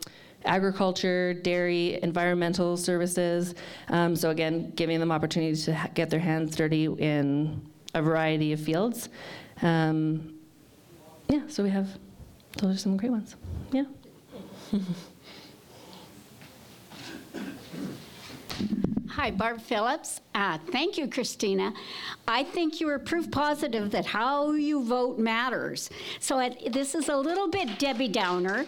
[0.45, 3.55] agriculture, dairy, environmental services.
[3.89, 7.59] Um, so again, giving them opportunities to ha- get their hands dirty in
[7.95, 9.09] a variety of fields.
[9.63, 10.35] Um,
[11.27, 11.89] yeah, so we have
[12.57, 13.35] those are some great ones.
[13.71, 13.85] Yeah.
[19.11, 20.21] Hi, Barb Phillips.
[20.35, 21.73] Uh, thank you, Kristina.
[22.27, 25.89] I think you were proof positive that how you vote matters.
[26.19, 28.65] So this is a little bit Debbie Downer,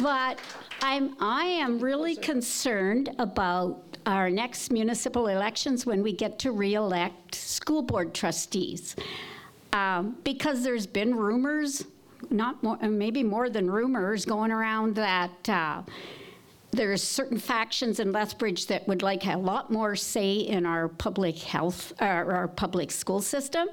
[0.00, 0.38] but
[0.80, 7.34] I'm I am really concerned about our next municipal elections when we get to re-elect
[7.34, 8.96] school board trustees,
[9.72, 11.84] um, because there's been rumors,
[12.30, 15.48] not more, maybe more than rumors, going around that.
[15.48, 15.82] Uh,
[16.72, 21.38] there's certain factions in Lethbridge that would like a lot more say in our public
[21.38, 23.68] health, uh, our public school system.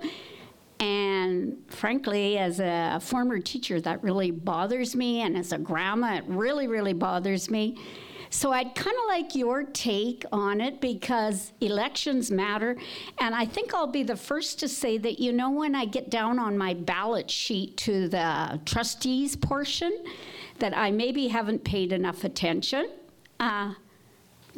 [0.79, 5.21] And frankly, as a former teacher, that really bothers me.
[5.21, 7.77] And as a grandma, it really, really bothers me.
[8.29, 12.77] So I'd kind of like your take on it because elections matter.
[13.19, 16.09] And I think I'll be the first to say that, you know, when I get
[16.09, 20.03] down on my ballot sheet to the trustees portion,
[20.59, 22.89] that I maybe haven't paid enough attention.
[23.39, 23.73] Uh,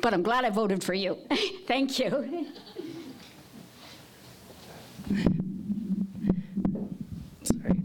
[0.01, 1.17] but I'm glad I voted for you.
[1.67, 2.47] Thank you.
[7.43, 7.81] Sorry.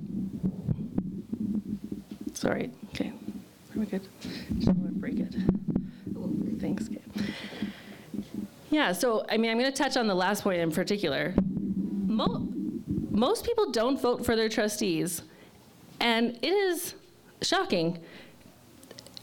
[2.35, 2.71] Sorry.
[2.91, 3.13] Okay.
[3.75, 4.03] Are we good?
[4.65, 5.35] Want to break it.
[6.61, 6.87] Thanks.
[6.87, 7.01] Okay.
[8.71, 8.93] Yeah.
[8.93, 11.35] So I mean, I'm going to touch on the last point in particular.
[12.07, 12.47] Mo-
[13.11, 15.23] most people don't vote for their trustees,
[16.01, 16.95] and it is
[17.45, 17.99] shocking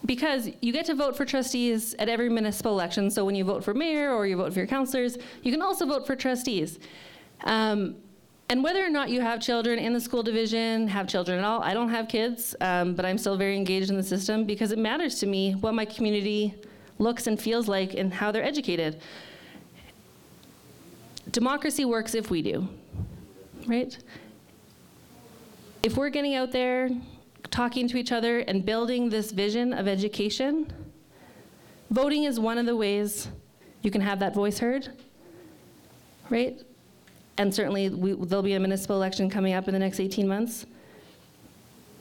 [0.05, 3.11] because you get to vote for trustees at every municipal election.
[3.11, 5.85] So when you vote for mayor or you vote for your councilors, you can also
[5.85, 6.79] vote for trustees.
[7.43, 7.95] Um,
[8.49, 11.63] and whether or not you have children in the school division, have children at all,
[11.63, 14.77] I don't have kids, um, but I'm still very engaged in the system because it
[14.77, 16.55] matters to me what my community
[16.99, 18.99] looks and feels like and how they're educated.
[21.31, 22.67] Democracy works if we do,
[23.67, 23.97] right?
[25.83, 26.89] If we're getting out there,
[27.51, 30.71] talking to each other, and building this vision of education,
[31.89, 33.27] voting is one of the ways
[33.81, 34.89] you can have that voice heard,
[36.29, 36.59] right?
[37.41, 40.65] and certainly we, there'll be a municipal election coming up in the next 18 months.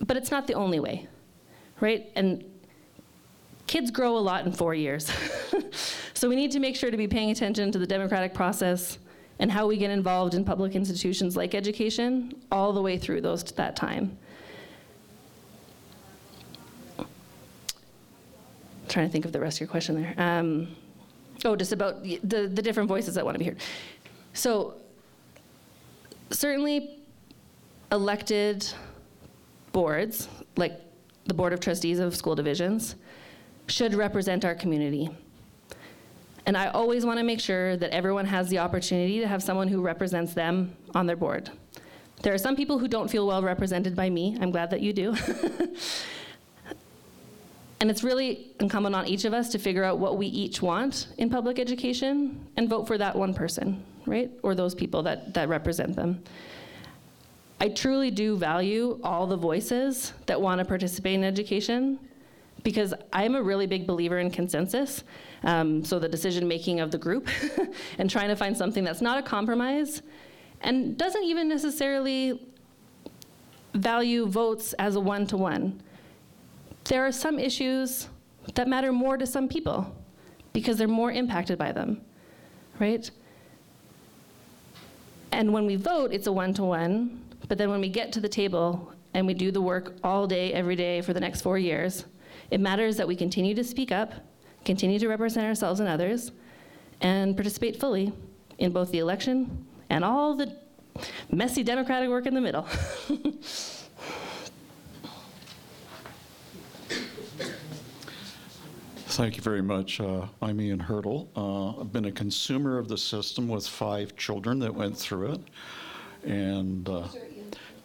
[0.01, 1.09] But it's not the only way,
[1.81, 2.11] right?
[2.15, 2.45] And
[3.67, 5.11] kids grow a lot in four years.
[6.15, 8.99] so we need to make sure to be paying attention to the democratic process
[9.39, 13.43] and how we get involved in public institutions like education all the way through those
[13.45, 14.19] that time.
[18.91, 20.15] Trying to think of the rest of your question there.
[20.19, 20.69] Um,
[21.45, 23.59] oh, just about the, the, the different voices that want to be heard.
[24.35, 24.75] So,
[26.31, 26.99] certainly,
[27.91, 28.71] elected
[29.73, 30.81] boards, like
[31.25, 32.97] the Board of Trustees of school divisions,
[33.69, 35.09] should represent our community.
[36.47, 39.69] And I always want to make sure that everyone has the opportunity to have someone
[39.69, 41.51] who represents them on their board.
[42.23, 44.37] There are some people who don't feel well represented by me.
[44.41, 45.17] I'm glad that you do.
[47.81, 51.09] And it's really incumbent on each of us to figure out what we each want
[51.17, 54.31] in public education and vote for that one person, right?
[54.43, 56.23] Or those people that, that represent them.
[57.59, 61.99] I truly do value all the voices that want to participate in education
[62.63, 65.03] because I'm a really big believer in consensus.
[65.43, 67.29] Um, so the decision making of the group
[67.99, 70.03] and trying to find something that's not a compromise
[70.61, 72.47] and doesn't even necessarily
[73.75, 75.81] value votes as a one to one
[76.91, 78.09] there are some issues
[78.57, 79.95] that matter more to some people
[80.53, 82.01] because they're more impacted by them,
[82.81, 83.09] right?
[85.31, 88.21] And when we vote, it's a one to one, but then when we get to
[88.21, 91.59] the table and we do the work all day, every day for the next four
[91.59, 92.07] years,
[92.51, 94.13] it matters that we continue to speak up,
[94.65, 96.33] continue to represent ourselves and others,
[97.03, 98.13] and participate fully
[98.59, 100.57] in both the election and all the
[101.31, 102.67] messy democratic work in the middle.
[109.11, 110.01] Thank you very much.
[110.01, 111.29] Uh, I'm Ian Hurdle.
[111.35, 115.41] Uh, I've been a consumer of the system with five children that went through it,
[116.23, 117.09] and uh,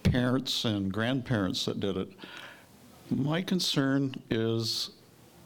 [0.04, 2.10] parents and grandparents that did it.
[3.10, 4.92] My concern is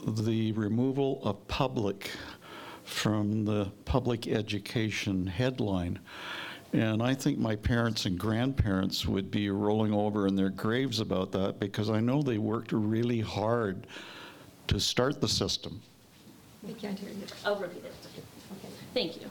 [0.06, 2.12] the removal of public
[2.84, 5.98] from the public education headline.
[6.74, 11.32] And I think my parents and grandparents would be rolling over in their graves about
[11.32, 13.88] that because I know they worked really hard
[14.70, 15.82] to start the system.
[16.64, 17.26] We can't hear you.
[17.46, 17.94] I'll repeat it.
[18.94, 19.28] Thank you.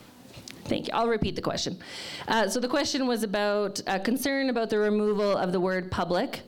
[0.65, 0.95] Thank you.
[0.95, 1.79] I'll repeat the question.
[2.27, 6.41] Uh, so the question was about a concern about the removal of the word public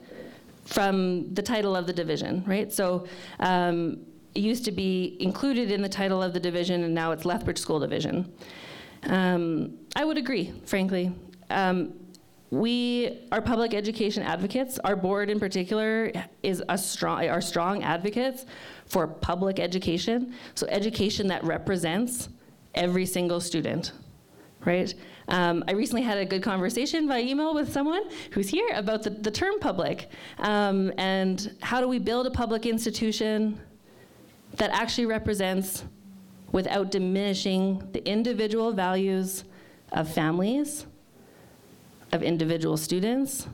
[0.65, 2.71] from the title of the division, right?
[2.71, 3.07] So
[3.39, 3.99] um,
[4.35, 7.57] it used to be included in the title of the division, and now it's Lethbridge
[7.57, 8.31] School Division.
[9.03, 11.11] Um, I would agree, frankly.
[11.49, 11.93] Um,
[12.51, 14.77] we are public education advocates.
[14.79, 16.11] Our board, in particular,
[16.43, 18.45] is a strong, are strong advocates
[18.91, 20.33] for public education.
[20.53, 22.27] So education that represents
[22.75, 23.93] every single student,
[24.65, 24.93] right?
[25.29, 29.11] Um, I recently had a good conversation by email with someone who's here about the,
[29.11, 33.61] the term public um, and how do we build a public institution
[34.57, 35.85] that actually represents
[36.51, 39.45] without diminishing the individual values
[39.93, 40.85] of families
[42.11, 43.47] of individual students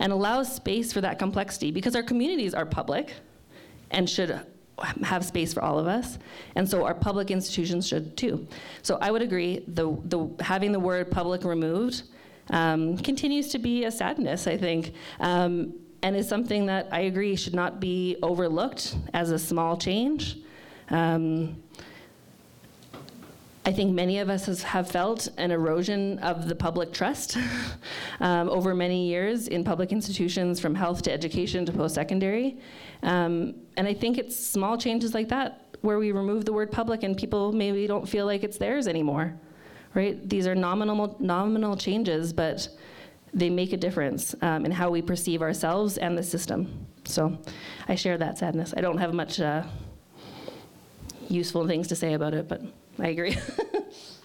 [0.00, 3.14] and allows space for that complexity because our communities are public
[3.90, 4.38] and should
[5.04, 6.18] have space for all of us,
[6.56, 8.46] and so our public institutions should too.
[8.82, 9.64] So I would agree.
[9.68, 12.02] The, the having the word public removed
[12.50, 17.36] um, continues to be a sadness, I think, um, and is something that I agree
[17.36, 20.38] should not be overlooked as a small change.
[20.90, 21.62] Um,
[23.64, 27.38] I think many of us has, have felt an erosion of the public trust
[28.20, 32.58] um, over many years in public institutions from health to education to post secondary.
[33.02, 37.02] Um, and I think it's small changes like that where we remove the word public
[37.02, 39.34] and people maybe don't feel like it's theirs anymore.
[39.94, 40.28] Right?
[40.28, 42.68] These are nominal, nominal changes, but
[43.34, 46.86] they make a difference um, in how we perceive ourselves and the system.
[47.04, 47.38] So
[47.88, 48.72] I share that sadness.
[48.76, 49.64] I don't have much uh,
[51.28, 52.62] useful things to say about it, but.
[52.98, 53.36] I agree.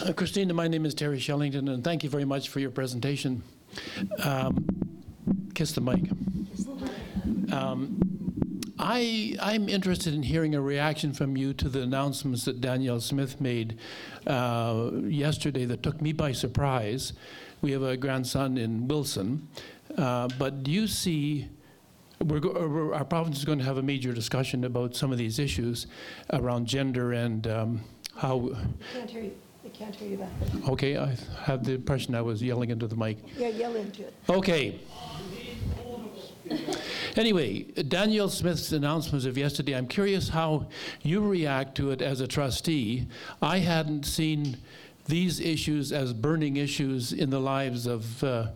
[0.00, 3.42] Uh, Kristina, my name is Terry Shellington, and thank you very much for your presentation.
[4.24, 4.66] Um,
[5.54, 6.00] kiss the mic.
[7.52, 8.00] Um,
[8.78, 13.38] I, I'm interested in hearing a reaction from you to the announcements that Danielle Smith
[13.40, 13.78] made
[14.26, 17.12] uh, yesterday that took me by surprise.
[17.60, 19.46] We have a grandson in Wilson,
[19.98, 21.48] uh, but do you see
[22.26, 25.38] go- uh, our province is going to have a major discussion about some of these
[25.38, 25.86] issues
[26.32, 27.80] around gender and um,
[28.16, 28.50] how,
[28.94, 29.32] Can't hear you.
[29.72, 30.30] I can't hear you back.
[30.68, 33.18] okay, I have the impression I was yelling into the mic.
[33.38, 34.14] Yeah, yell into it.
[34.28, 34.80] Okay.
[37.16, 40.68] Anyway, Danielle Smith's announcements of yesterday, I'm curious how
[41.02, 43.06] you react to it as a trustee.
[43.40, 44.58] I hadn't seen
[45.06, 48.48] these issues as burning issues in the lives of uh,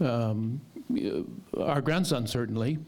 [0.00, 0.60] um,
[0.92, 2.78] uh, our grandson, certainly.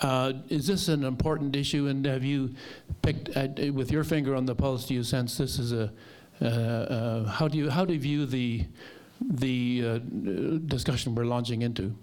[0.00, 2.54] Uh, Is this an important issue, and have you
[3.02, 5.92] picked, uh, with your finger on the pulse, do you sense this is a,
[6.40, 8.64] how do you, how do you view the,
[9.20, 9.98] the uh,
[10.66, 11.94] discussion we're launching into?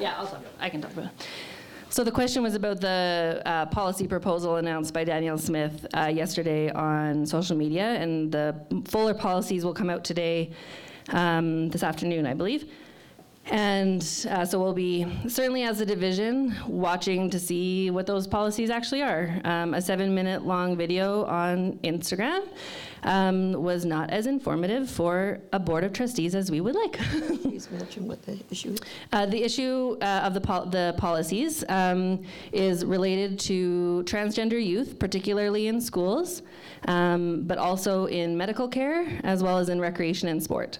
[0.00, 0.42] Yeah, I'll talk.
[0.58, 1.28] I can talk about it.
[1.90, 6.70] So the question was about the uh, policy proposal announced by Danielle Smith uh, yesterday
[6.70, 10.52] on social media, and the fuller policies will come out today,
[11.10, 12.64] um, this afternoon, I believe.
[13.46, 18.70] And uh, so we'll be certainly as a division watching to see what those policies
[18.70, 19.40] actually are.
[19.44, 22.46] Um, a seven-minute long video on Instagram
[23.02, 26.92] um, was not as informative for a board of trustees as we would like.
[27.42, 28.78] Please mention what the issue is.
[29.12, 32.22] Uh, The issue uh, of the pol- the policies um,
[32.52, 36.42] is related to transgender youth, particularly in schools,
[36.86, 40.78] um, but also in medical care, as well as in recreation and sport.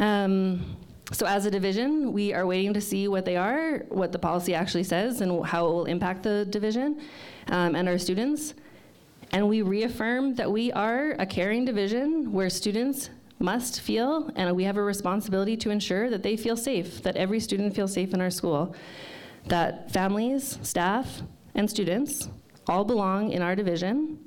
[0.00, 0.76] Um,
[1.12, 4.54] So as a division, we are waiting to see what they are, what the policy
[4.54, 7.00] actually says, and how it will impact the division
[7.48, 8.54] um, and our students.
[9.32, 14.64] And we reaffirm that we are a caring division where students must feel, and we
[14.64, 18.20] have a responsibility to ensure that they feel safe, that every student feels safe in
[18.20, 18.74] our school,
[19.46, 21.22] that families, staff,
[21.54, 22.28] and students
[22.66, 24.18] all belong in our division,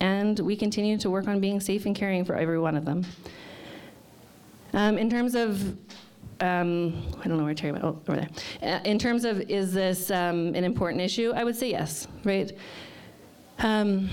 [0.00, 3.04] and we continue to work on being safe and caring for every one of them.
[4.74, 5.76] Um, in terms of,
[6.44, 8.28] um, I don't know where Terry went, oh, over there.
[8.62, 11.32] Uh, in terms of, is this um, an important issue?
[11.34, 12.52] I would say yes, right?
[13.58, 14.10] Um,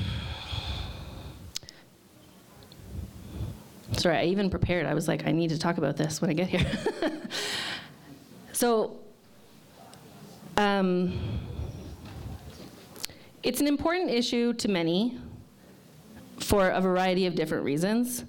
[3.93, 4.85] sorry, I even prepared.
[4.85, 6.65] I was like, I need to talk about this when I get here.
[8.53, 8.97] so,
[10.57, 11.19] um,
[13.43, 15.17] it's an important issue to many
[16.39, 18.23] for a variety of different reasons.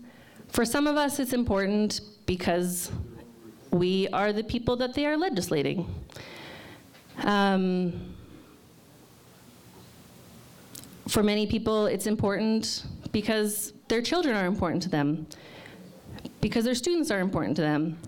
[0.49, 2.91] For some of us, it's important because
[3.73, 5.93] we are the people that they are legislating.
[7.25, 8.15] Um,
[11.09, 15.27] for many people, it's important because their children are important to them,
[16.41, 17.99] because their students are important to them.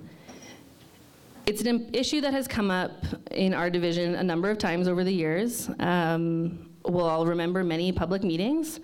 [1.46, 5.04] It's an issue that has come up in our division a number of times over
[5.04, 5.68] the years.
[5.78, 8.80] Um, we'll all remember many public meetings.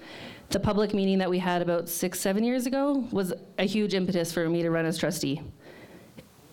[0.51, 4.33] The public meeting that we had about six, seven years ago was a huge impetus
[4.33, 5.41] for me to run as trustee.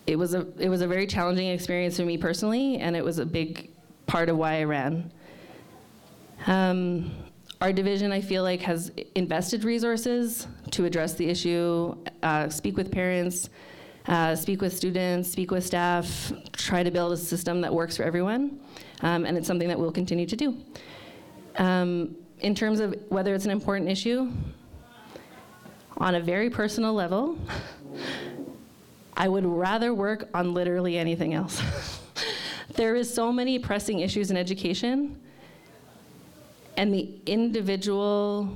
[0.08, 3.20] It was a, it was a very challenging experience for me personally, and it was
[3.20, 3.70] a big
[4.06, 5.12] part of why I ran.
[6.48, 7.12] Um,
[7.60, 12.90] our division, I feel like, has invested resources to address the issue, uh, speak with
[12.90, 13.50] parents,
[14.08, 18.04] uh, speak with students, speak with staff, try to build a system that works for
[18.04, 18.62] everyone,
[19.02, 20.58] um, and it's something that we'll continue to do.
[21.58, 24.32] Um, in terms of whether it's an important issue,
[25.98, 27.38] on a very personal level,
[29.20, 31.60] I would rather work on literally anything else.
[32.76, 35.20] there is so many pressing issues in education,
[36.78, 38.56] and the individual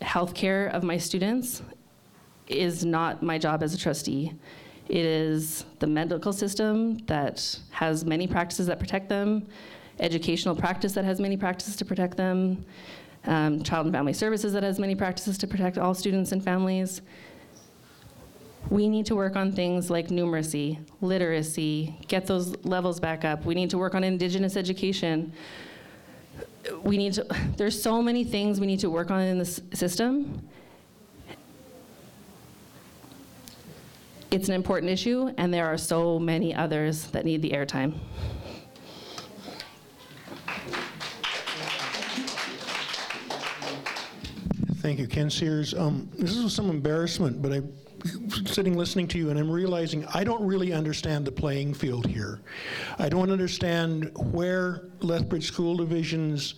[0.00, 1.62] healthcare of my students
[2.46, 4.32] is not my job as a trustee.
[4.88, 9.48] It is the medical system that has many practices that protect them,
[9.98, 12.64] educational practice that has many practices to protect them,
[13.24, 17.02] um, child and family services that has many practices to protect all students and families.
[18.70, 23.44] We need to work on things like numeracy, literacy, get those levels back up.
[23.46, 25.32] We need to work on indigenous education.
[26.82, 30.46] We need to, there's so many things we need to work on in this system.
[34.30, 37.94] It's an important issue, and there are so many others that need the airtime.
[44.80, 45.72] Thank you, Ken Sears.
[45.72, 47.72] Um, This is some embarrassment, but I'm
[48.46, 52.40] sitting listening to you and I'm realizing I don't really understand the playing field here.
[52.98, 56.54] I don't understand where Lethbridge School Division's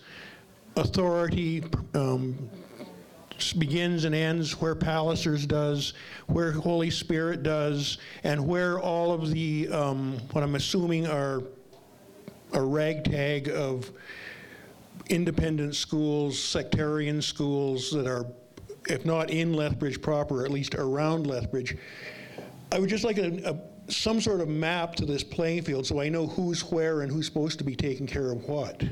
[0.75, 1.63] authority
[1.93, 2.49] um,
[3.57, 5.93] begins and ends, where Pallisers does,
[6.27, 11.43] where Holy Spirit does, and where all of the, um, what I'm assuming are
[12.53, 13.91] a ragtag of
[15.09, 18.25] independent schools, sectarian schools that are,
[18.87, 21.77] if not in Lethbridge proper, at least around Lethbridge.
[22.71, 25.99] I would just like a, a, some sort of map to this playing field so
[25.99, 28.83] I know who's where and who's supposed to be taking care of what.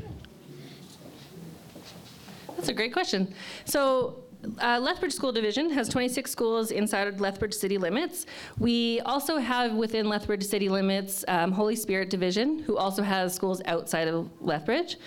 [2.56, 3.34] That's a great question.
[3.64, 4.26] So
[4.62, 8.26] uh, Lethbridge School Division has 26 schools inside of Lethbridge city limits.
[8.58, 13.62] We also have within Lethbridge city limits um, Holy Spirit Division, who also has schools
[13.66, 14.98] outside of Lethbridge.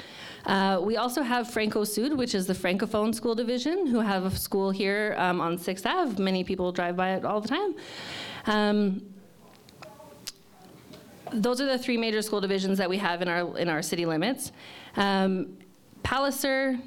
[0.47, 4.31] Uh, we also have Franco Sud, which is the Francophone School Division, who have a
[4.37, 6.23] school here um, on 6th Ave.
[6.23, 7.75] Many people drive by it all the time.
[8.47, 9.03] Um,
[11.33, 14.05] those are the three major school divisions that we have in our in our city
[14.05, 14.53] limits.
[14.97, 15.57] Um,
[16.03, 16.79] Palliser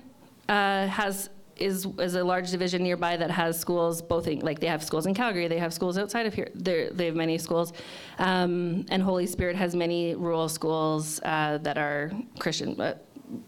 [0.47, 4.68] uh, has is is a large division nearby that has schools both in, like they
[4.68, 6.49] have schools in Calgary, they have schools outside of here.
[6.53, 7.74] They're, they have many schools,
[8.20, 12.80] um, and Holy Spirit has many rural schools uh, that are Christian.
[12.80, 12.95] Uh,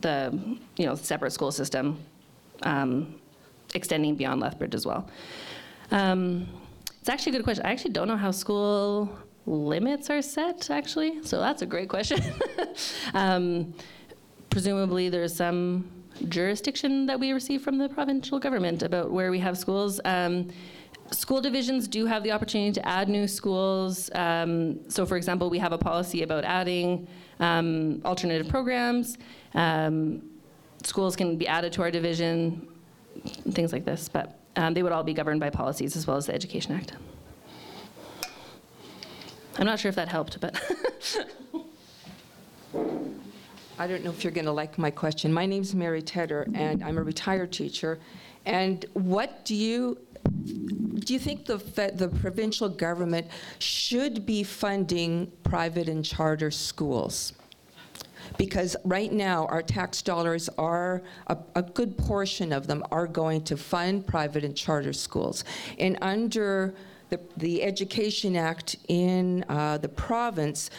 [0.01, 0.37] the
[0.77, 1.99] you know separate school system
[2.63, 3.15] um,
[3.73, 5.09] extending beyond Lethbridge as well.
[5.91, 6.47] Um,
[6.99, 7.65] it's actually a good question.
[7.65, 9.09] I actually don't know how school
[9.45, 12.19] limits are set, actually, so that's a great question.
[13.13, 13.73] um,
[14.49, 15.89] presumably, there's some
[16.27, 20.01] jurisdiction that we receive from the provincial government about where we have schools.
[20.03, 20.49] Um,
[21.11, 24.09] school divisions do have the opportunity to add new schools.
[24.13, 27.07] Um, so, for example, we have a policy about adding
[27.39, 29.17] um, alternative programs.
[29.57, 30.21] Um,
[30.83, 32.67] schools can be added to our division,
[33.51, 36.27] things like this, but um, they would all be governed by policies as well as
[36.27, 36.93] the Education Act.
[39.57, 40.61] I'm not sure if that helped, but.
[43.79, 45.33] I don't know if you're going to like my question.
[45.33, 47.99] My name's Mary Tedder, and I'm a retired teacher.
[48.45, 49.97] And what do you
[50.99, 51.57] do you think the
[51.93, 53.27] the provincial government
[53.59, 57.33] should be funding private and charter schools?
[58.37, 63.43] Because right now, our tax dollars are, a, a good portion of them are going
[63.45, 65.43] to fund private and charter schools.
[65.79, 66.75] And under
[67.09, 70.69] the, the Education Act in uh, the province,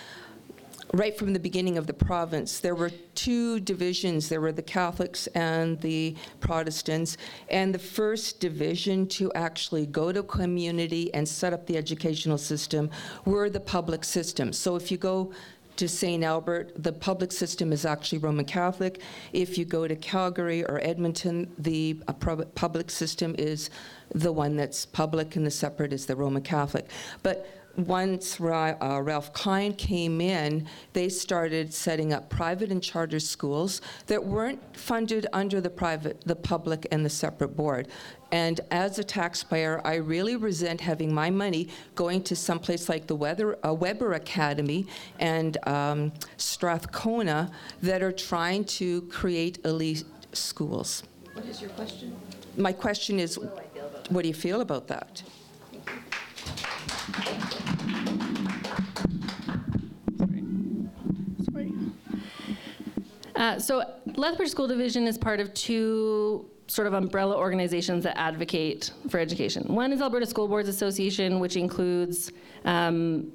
[0.95, 4.29] right from the beginning of the province, there were two divisions.
[4.29, 7.17] There were the Catholics and the Protestants.
[7.51, 12.91] And the first division to actually go to community and set up the educational system
[13.25, 14.59] were the public systems.
[14.59, 15.33] So if you go
[15.79, 16.25] to St.
[16.25, 19.01] Albert, the public system is actually Roman Catholic.
[19.33, 23.71] If you go to Calgary or Edmonton, the uh, public system is
[24.15, 26.89] the one that's public and the separate is the Roman Catholic.
[27.23, 33.21] But once Ra- uh, Ralph Klein came in, they started setting up private and charter
[33.21, 37.89] schools that weren't funded under the private, the public, and the separate board.
[38.33, 43.17] And as a taxpayer, I really resent having my money going to someplace like the
[43.17, 44.87] Weather, uh, Webber Academy
[45.19, 47.51] and um, Strathcona
[47.83, 51.05] that are trying to create elite schools.
[51.33, 52.17] What is your question?
[52.57, 53.39] My question is,
[54.11, 55.23] what do you feel about that?
[63.39, 63.85] Uh, so
[64.17, 69.63] Lethbridge School Division is part of two sort of umbrella organizations that advocate for education.
[69.73, 72.33] One is Alberta School Boards Association, which includes
[72.65, 73.33] um,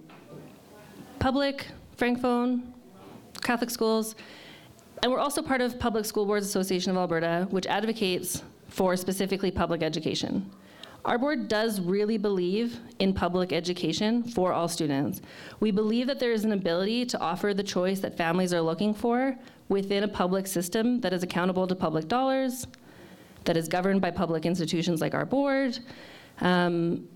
[1.20, 2.64] public, francophone,
[3.42, 4.16] Catholic schools,
[5.02, 9.52] and we're also part of Public School Boards Association of Alberta, which advocates for specifically
[9.52, 10.52] public education.
[11.06, 15.22] Our board does really believe in public education for all students.
[15.60, 18.94] We believe that there is an ability to offer the choice that families are looking
[18.94, 19.38] for
[19.74, 22.68] within a public system that is accountable to public dollars,
[23.46, 25.80] that is governed by public institutions like our board.
[26.42, 27.08] Um,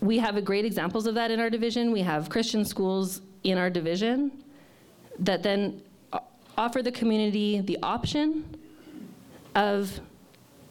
[0.00, 1.92] we have great examples of that in our division.
[1.92, 4.32] We have Christian schools in our division
[5.18, 5.82] that then
[6.56, 8.26] offer the community the option
[9.54, 10.00] of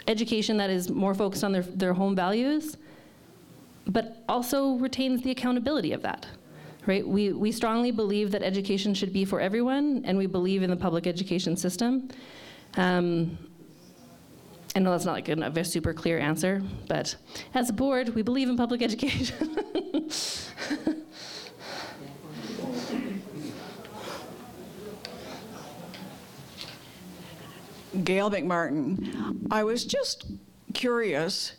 [0.07, 2.77] education that is more focused on their, their home values,
[3.85, 6.25] but also retains the accountability of that.
[6.87, 7.07] Right?
[7.07, 10.75] We, we strongly believe that education should be for everyone, and we believe in the
[10.75, 12.09] public education system.
[12.75, 13.37] Um,
[14.75, 17.15] I know that's not like a, a super clear answer, but
[17.53, 19.57] as a board, we believe in public education.
[28.03, 29.47] Gail McMartin.
[29.51, 30.25] I was just
[30.73, 31.53] curious,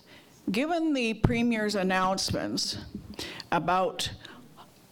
[0.51, 2.79] given the Premier's announcements
[3.51, 4.11] about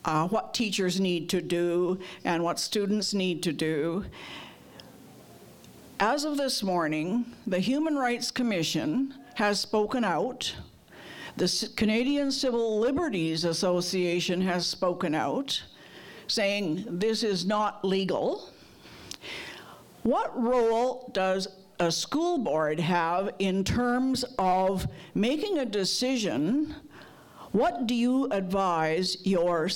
[0.04, 4.04] uh, what teachers need to do and what students need to do,
[5.98, 10.54] as of this morning, the Human Rights Commission has spoken out.
[11.36, 15.62] The Canadian Civil Liberties Association has spoken out,
[16.26, 18.48] saying this is not legal.
[20.02, 21.48] What role does
[21.78, 26.74] a school board have in terms of making a decision?
[27.52, 29.68] What do you advise your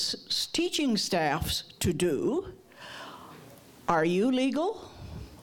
[0.53, 2.53] teaching staffs to do?
[3.89, 4.89] Are you legal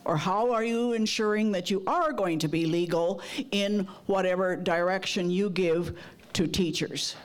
[0.06, 3.22] Or how are you ensuring that you are going to be legal
[3.52, 5.98] in whatever direction you give
[6.34, 7.16] to teachers?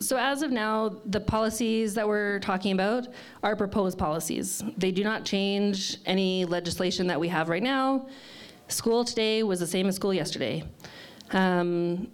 [0.00, 3.08] So as of now, the policies that we're talking about
[3.42, 4.64] are proposed policies.
[4.78, 8.08] They do not change any legislation that we have right now.
[8.68, 10.62] School today was the same as school yesterday.
[11.32, 12.08] Um,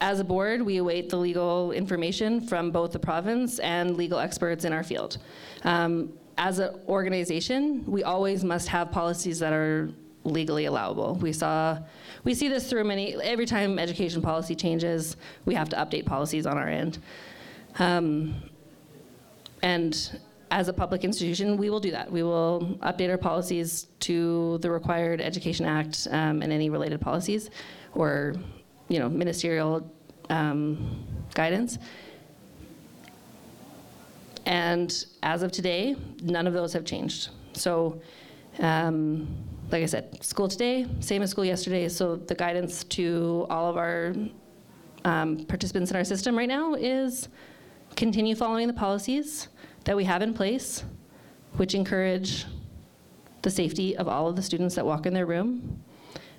[0.00, 4.64] as a board, we await the legal information from both the province and legal experts
[4.64, 5.18] in our field.
[5.64, 9.90] Um, as an organization, we always must have policies that are
[10.24, 11.16] legally allowable.
[11.16, 11.78] We saw,
[12.24, 16.46] we see this through many, every time education policy changes, we have to update policies
[16.46, 16.98] on our end.
[17.78, 18.34] Um,
[19.62, 22.10] and as a public institution, we will do that.
[22.10, 27.50] We will update our policies to the required Education Act um, and any related policies
[27.94, 28.34] or,
[28.88, 29.90] you know, ministerial
[30.30, 31.78] um, guidance.
[34.46, 37.30] And as of today, none of those have changed.
[37.52, 38.00] So,
[38.58, 39.28] um,
[39.70, 41.88] like I said, school today, same as school yesterday.
[41.88, 44.14] So the guidance to all of our
[45.04, 47.28] um, participants in our system right now is
[47.96, 49.48] continue following the policies
[49.84, 50.84] that we have in place,
[51.56, 52.46] which encourage
[53.42, 55.82] the safety of all of the students that walk in their room.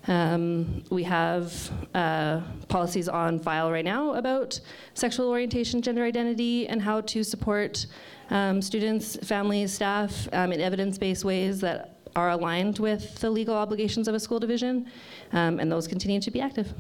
[0.08, 4.60] Um, we have uh, policies on file right now about
[4.94, 7.86] sexual orientation, gender identity, and how to support
[8.30, 14.08] um, students, families, staff um, in evidence-based ways that are aligned with the legal obligations
[14.08, 14.88] of a school division,
[15.34, 16.74] um, and those continue to be active.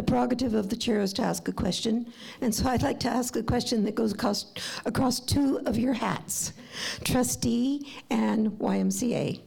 [0.00, 3.10] The prerogative of the chair is to ask a question, and so I'd like to
[3.10, 4.46] ask a question that goes across,
[4.86, 6.54] across two of your hats,
[7.04, 9.42] trustee and YMCA.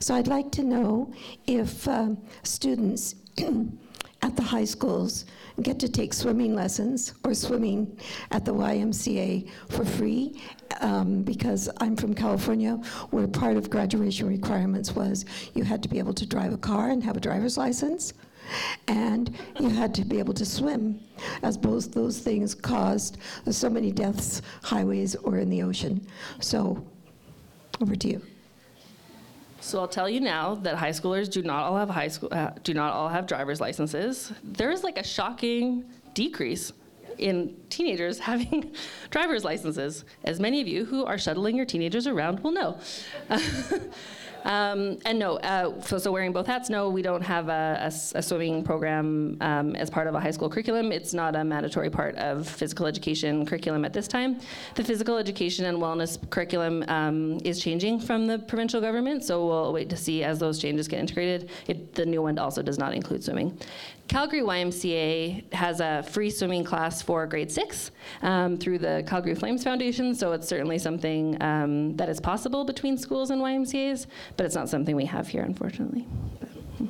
[0.00, 1.10] So I'd like to know
[1.46, 3.14] if um, students
[4.22, 5.24] at the high schools
[5.62, 7.98] get to take swimming lessons or swimming
[8.30, 10.38] at the YMCA for free.
[10.80, 12.74] Um, because I'm from California,
[13.10, 15.24] where part of graduation requirements was
[15.54, 18.12] you had to be able to drive a car and have a driver's license,
[18.86, 21.00] and you had to be able to swim,
[21.42, 23.18] as both those things caused
[23.50, 26.06] so many deaths, highways or in the ocean.
[26.40, 26.84] So,
[27.80, 28.22] over to you.
[29.60, 32.50] So I'll tell you now that high schoolers do not all have high school uh,
[32.62, 34.32] do not all have driver's licenses.
[34.42, 35.84] There is like a shocking
[36.14, 36.72] decrease
[37.18, 38.72] in teenagers having
[39.10, 42.78] driver's licenses, as many of you who are shuttling your teenagers around will know.
[44.44, 48.18] Um, and no, uh, so, so, wearing both hats, no, we don't have a, a,
[48.18, 50.92] a swimming program um, as part of a high school curriculum.
[50.92, 54.40] It's not a mandatory part of physical education curriculum at this time.
[54.74, 59.72] The physical education and wellness curriculum um, is changing from the provincial government, so we'll
[59.72, 61.50] wait to see as those changes get integrated.
[61.66, 63.58] It, the new one also does not include swimming.
[64.08, 67.90] Calgary YMCA has a free swimming class for grade six
[68.22, 72.96] um, through the Calgary Flames Foundation, so it's certainly something um, that is possible between
[72.96, 74.06] schools and YMCAs,
[74.36, 76.06] but it's not something we have here, unfortunately.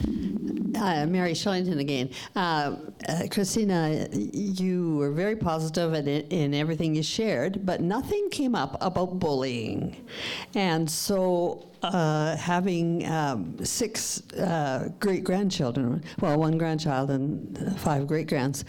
[0.00, 0.37] Mm-hmm.
[0.80, 2.08] Uh, Mary Shillington again.
[2.36, 2.76] Uh,
[3.08, 8.76] uh, Kristina, you were very positive in, in everything you shared, but nothing came up
[8.80, 10.06] about bullying.
[10.54, 18.28] And so uh, having um, six uh, great grandchildren, well, one grandchild and five great
[18.28, 18.64] grands,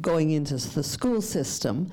[0.00, 1.90] going into the school system,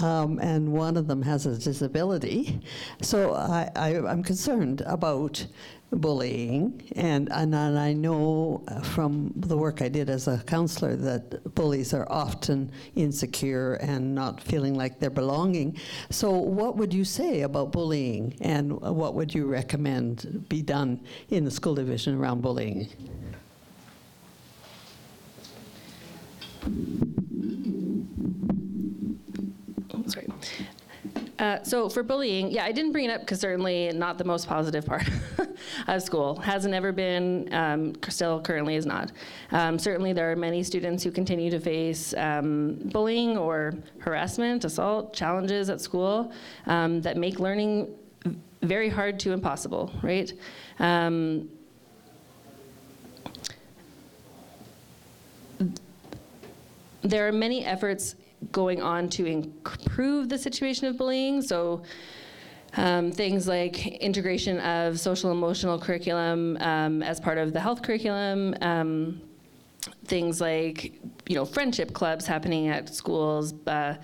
[0.00, 2.60] um, and one of them has a disability.
[3.00, 5.44] So I, I'm concerned about
[5.92, 10.96] bullying, and, and, and I know uh, from the work I did as a counselor
[10.96, 15.76] that bullies are often insecure and not feeling like they're belonging.
[16.10, 21.44] So, what would you say about bullying, and what would you recommend be done in
[21.44, 22.88] the school division around bullying?
[29.94, 30.28] Oh, sorry.
[31.42, 34.46] Uh, so for bullying, yeah, I didn't bring it up because certainly not the most
[34.46, 35.02] positive part
[35.88, 36.36] of school.
[36.36, 39.10] Hasn't ever been, um, still currently is not.
[39.50, 45.12] Um, certainly there are many students who continue to face um, bullying or harassment, assault,
[45.14, 46.32] challenges at school
[46.66, 47.92] um, that make learning
[48.62, 50.32] very hard to impossible, right?
[50.78, 51.48] Um,
[57.02, 58.14] there are many efforts
[58.52, 61.42] going on to improve the situation of bullying.
[61.42, 61.82] So
[62.76, 68.54] um, things like integration of social emotional curriculum um, as part of the health curriculum.
[68.60, 69.20] Um,
[70.04, 73.54] things like you know friendship clubs happening at schools.
[73.66, 73.94] Uh,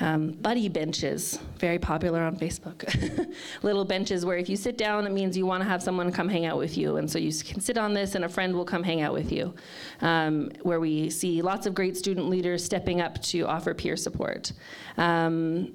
[0.00, 3.28] Um, buddy benches, very popular on Facebook.
[3.62, 6.28] Little benches where if you sit down, it means you want to have someone come
[6.28, 6.96] hang out with you.
[6.96, 9.30] And so you can sit on this and a friend will come hang out with
[9.30, 9.54] you.
[10.00, 14.52] Um, where we see lots of great student leaders stepping up to offer peer support.
[14.96, 15.72] Um,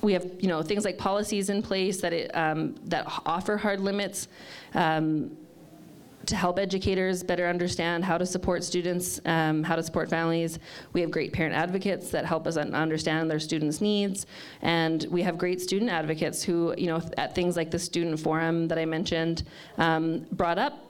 [0.00, 3.80] we have you know things like policies in place that it, um, that offer hard
[3.80, 4.28] limits
[4.74, 5.36] um,
[6.28, 10.58] to help educators better understand how to support students, um, how to support families.
[10.92, 14.26] We have great parent advocates that help us un- understand their students' needs,
[14.60, 18.68] and we have great student advocates who you know at things like the student forum
[18.68, 19.44] that I mentioned
[19.78, 20.84] um, brought up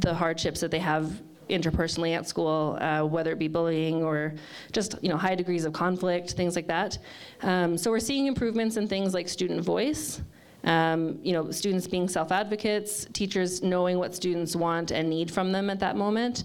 [0.00, 4.34] the hardships that they have interpersonally at school, uh, whether it be bullying or
[4.72, 6.96] just you know high degrees of conflict, things like that.
[7.42, 10.22] Um, so we're seeing improvements in things like student voice.
[10.64, 15.70] Um, you know, students being self-advocates, teachers knowing what students want and need from them
[15.70, 16.44] at that moment.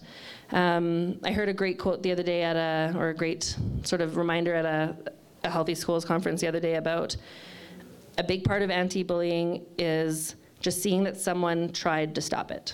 [0.52, 4.02] Um, I heard a great quote the other day at a, or a great sort
[4.02, 4.96] of reminder at a,
[5.44, 7.16] a Healthy Schools conference the other day about
[8.18, 12.74] a big part of anti-bullying is just seeing that someone tried to stop it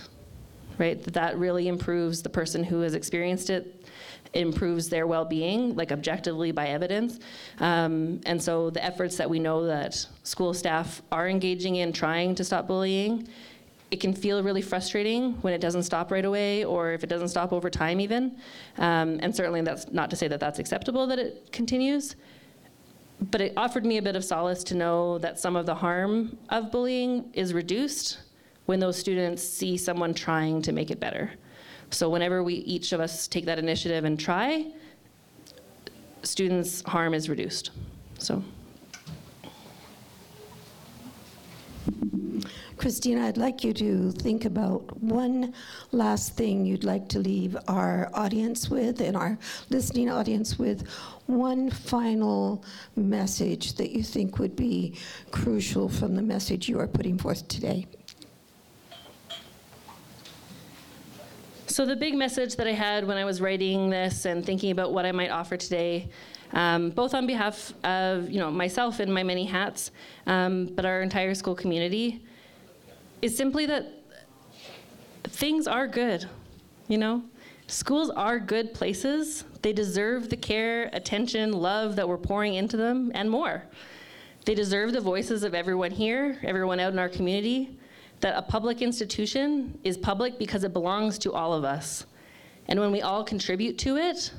[0.82, 1.04] right?
[1.04, 3.81] That that really improves the person who has experienced it,
[4.34, 7.20] improves their well-being, like objectively by evidence.
[7.60, 12.36] Um, and so the efforts that we know that school staff are engaging in trying
[12.36, 13.28] to stop bullying,
[13.92, 17.28] it can feel really frustrating when it doesn't stop right away or if it doesn't
[17.28, 18.38] stop over time even.
[18.78, 22.16] Um, and certainly that's not to say that that's acceptable that it continues.
[23.30, 26.38] But it offered me a bit of solace to know that some of the harm
[26.50, 28.20] of bullying is reduced
[28.66, 31.32] when those students see someone trying to make it better.
[31.92, 34.72] So whenever we each of us take that initiative and try,
[36.24, 37.72] students' harm is reduced.
[38.18, 38.44] So.
[42.78, 45.54] Kristina, I'd like you to think about one
[45.92, 49.38] last thing you'd like to leave our audience with and our
[49.70, 50.88] listening audience with.
[51.28, 52.66] One final
[52.96, 54.98] message that you think would be
[55.30, 57.86] crucial from the message you are putting forth today.
[61.72, 64.92] So the big message that I had when I was writing this and thinking about
[64.92, 66.10] what I might offer today,
[66.52, 69.92] um, both on behalf of you know myself and my many hats,
[70.28, 72.26] um, but our entire school community,
[73.22, 73.86] is simply that
[75.24, 76.28] things are good.
[76.90, 77.24] You know,
[77.68, 79.46] schools are good places.
[79.62, 83.64] They deserve the care, attention, love that we're pouring into them, and more.
[84.44, 87.78] They deserve the voices of everyone here, everyone out in our community
[88.22, 92.06] that a public institution is public because it belongs to all of us.
[92.68, 94.32] And when we all contribute to it,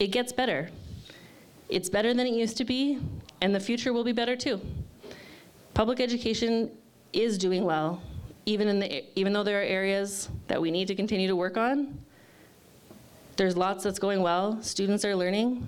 [0.00, 0.70] it gets better.
[1.68, 2.98] It's better than it used to be,
[3.40, 4.60] and the future will be better too.
[5.74, 6.70] Public education
[7.12, 8.02] is doing well,
[8.46, 11.56] even, in the, even though there are areas that we need to continue to work
[11.56, 11.98] on.
[13.36, 14.60] There's lots that's going well.
[14.62, 15.66] Students are learning.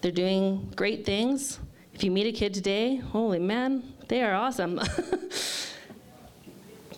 [0.00, 1.60] They're doing great things.
[1.92, 4.76] If you meet a kid today, holy man, they are awesome.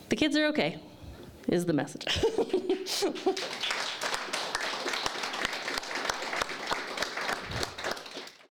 [0.08, 0.78] the kids are okay,
[1.48, 2.24] is the message.